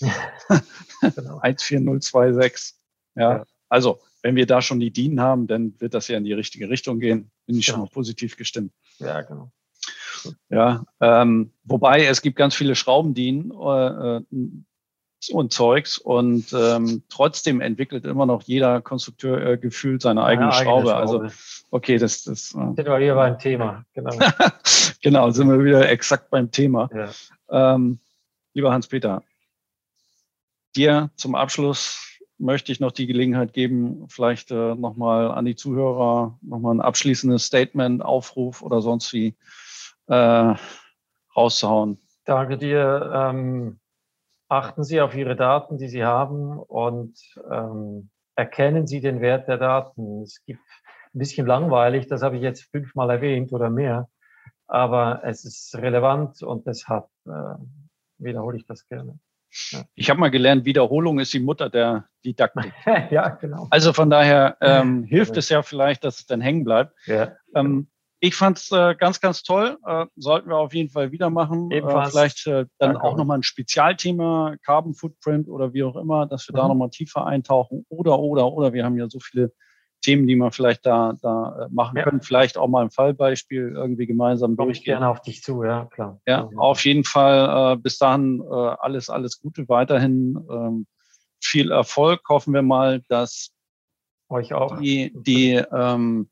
[1.00, 1.40] genau.
[1.42, 2.74] 14026.
[3.16, 3.38] Ja.
[3.38, 3.44] ja.
[3.68, 6.68] Also, wenn wir da schon die DIN haben, dann wird das ja in die richtige
[6.68, 7.30] Richtung gehen.
[7.46, 7.78] Bin ich genau.
[7.78, 8.72] schon mal positiv gestimmt.
[8.98, 9.50] Ja, genau.
[10.48, 14.22] Ja, ähm, wobei es gibt ganz viele Schraubendienen, äh, äh
[15.32, 20.64] und Zeugs und ähm, trotzdem entwickelt immer noch jeder Konstrukteur äh, gefühlt seine eigene, eigene
[20.64, 20.96] Schraube.
[20.96, 21.26] Also
[21.70, 22.54] okay, das das.
[22.54, 23.84] Äh, sind wir hier beim Thema.
[23.92, 24.16] Genau.
[25.02, 26.88] genau, sind wir wieder exakt beim Thema.
[26.94, 27.74] Ja.
[27.74, 27.98] Ähm,
[28.54, 29.22] lieber Hans-Peter,
[30.74, 36.38] dir zum Abschluss möchte ich noch die Gelegenheit geben, vielleicht äh, nochmal an die Zuhörer
[36.40, 39.34] nochmal ein abschließendes Statement, Aufruf oder sonst wie
[40.10, 40.54] äh,
[41.36, 41.98] rauszuhauen.
[42.24, 43.10] Danke dir.
[43.14, 43.80] Ähm,
[44.48, 47.18] achten Sie auf Ihre Daten, die Sie haben und
[47.50, 50.22] ähm, erkennen Sie den Wert der Daten.
[50.22, 50.60] Es gibt
[51.14, 54.08] ein bisschen langweilig, das habe ich jetzt fünfmal erwähnt oder mehr,
[54.66, 57.54] aber es ist relevant und deshalb äh,
[58.18, 59.18] wiederhole ich das gerne.
[59.70, 59.82] Ja.
[59.94, 62.72] Ich habe mal gelernt, Wiederholung ist die Mutter der Didaktik.
[63.10, 63.66] ja, genau.
[63.70, 66.94] Also von daher ähm, hilft es ja vielleicht, dass es dann hängen bleibt.
[67.06, 67.32] Ja.
[67.54, 67.88] Ähm,
[68.20, 69.78] ich fand es äh, ganz, ganz toll.
[69.86, 71.70] Äh, sollten wir auf jeden Fall wieder machen.
[71.70, 73.02] Äh, vielleicht äh, dann Danke.
[73.02, 76.58] auch nochmal ein Spezialthema, Carbon Footprint oder wie auch immer, dass wir mhm.
[76.58, 77.86] da nochmal tiefer eintauchen.
[77.88, 78.72] Oder, oder, oder.
[78.74, 79.52] Wir haben ja so viele
[80.02, 82.04] Themen, die man vielleicht da, da äh, machen ja.
[82.04, 82.20] können.
[82.20, 84.94] Vielleicht auch mal ein Fallbeispiel irgendwie gemeinsam Komm durchgehen.
[84.94, 86.20] Ich gerne auf dich zu, ja, klar.
[86.26, 86.58] Ja, mhm.
[86.58, 87.74] auf jeden Fall.
[87.74, 90.38] Äh, bis dahin äh, alles, alles Gute weiterhin.
[90.50, 90.86] Ähm,
[91.42, 92.20] viel Erfolg.
[92.28, 93.50] Hoffen wir mal, dass
[94.28, 96.28] euch auch die, die ähm,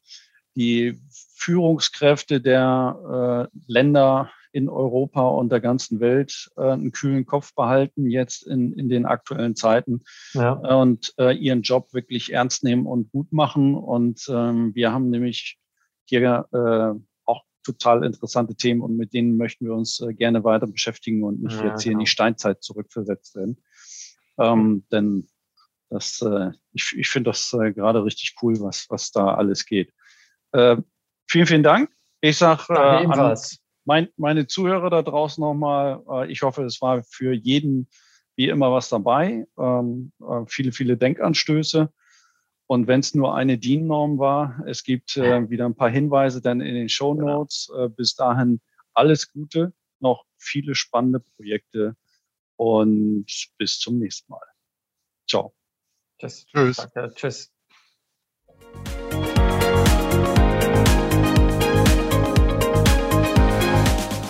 [0.59, 1.01] die
[1.37, 8.11] Führungskräfte der äh, Länder in Europa und der ganzen Welt äh, einen kühlen Kopf behalten,
[8.11, 10.03] jetzt in, in den aktuellen Zeiten
[10.33, 10.53] ja.
[10.53, 13.77] und äh, ihren Job wirklich ernst nehmen und gut machen.
[13.77, 15.59] Und ähm, wir haben nämlich
[16.07, 20.67] hier äh, auch total interessante Themen und mit denen möchten wir uns äh, gerne weiter
[20.67, 22.01] beschäftigen und nicht ja, jetzt hier genau.
[22.01, 23.63] in die Steinzeit zurückversetzt werden.
[24.39, 25.29] Ähm, denn
[25.89, 29.93] das, äh, ich, ich finde das äh, gerade richtig cool, was, was da alles geht.
[30.53, 30.76] Äh,
[31.28, 31.90] vielen, vielen Dank.
[32.20, 33.36] Ich sage äh, an
[33.84, 37.88] mein, meine Zuhörer da draußen nochmal, äh, ich hoffe, es war für jeden
[38.36, 39.46] wie immer was dabei.
[39.59, 41.92] Ähm, äh, viele, viele Denkanstöße.
[42.66, 46.61] Und wenn es nur eine DIN-Norm war, es gibt äh, wieder ein paar Hinweise dann
[46.61, 47.38] in den Show genau.
[47.38, 47.72] Notes.
[47.76, 48.61] Äh, bis dahin
[48.92, 51.96] alles Gute, noch viele spannende Projekte
[52.57, 53.26] und
[53.57, 54.46] bis zum nächsten Mal.
[55.28, 55.55] Ciao.
[56.18, 56.46] Tschüss.
[56.46, 56.76] Tschüss.
[56.76, 57.14] Danke.
[57.14, 57.58] Tschüss.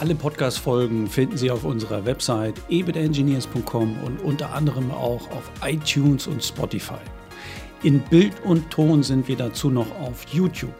[0.00, 6.44] Alle Podcast-Folgen finden Sie auf unserer Website ebitengineers.com und unter anderem auch auf iTunes und
[6.44, 7.00] Spotify.
[7.82, 10.74] In Bild und Ton sind wir dazu noch auf YouTube.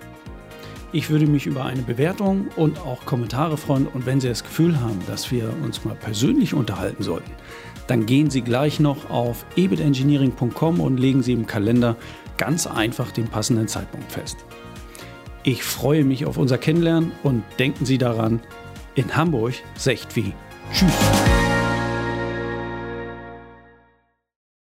[0.92, 4.80] Ich würde mich über eine Bewertung und auch Kommentare freuen und wenn Sie das Gefühl
[4.80, 7.32] haben, dass wir uns mal persönlich unterhalten sollten,
[7.88, 11.96] dann gehen Sie gleich noch auf ebitengineering.com und legen Sie im Kalender
[12.36, 14.36] ganz einfach den passenden Zeitpunkt fest.
[15.42, 18.40] Ich freue mich auf unser Kennenlernen und denken Sie daran,
[18.98, 20.34] in Hamburg secht wie.
[20.72, 21.47] Tschüss.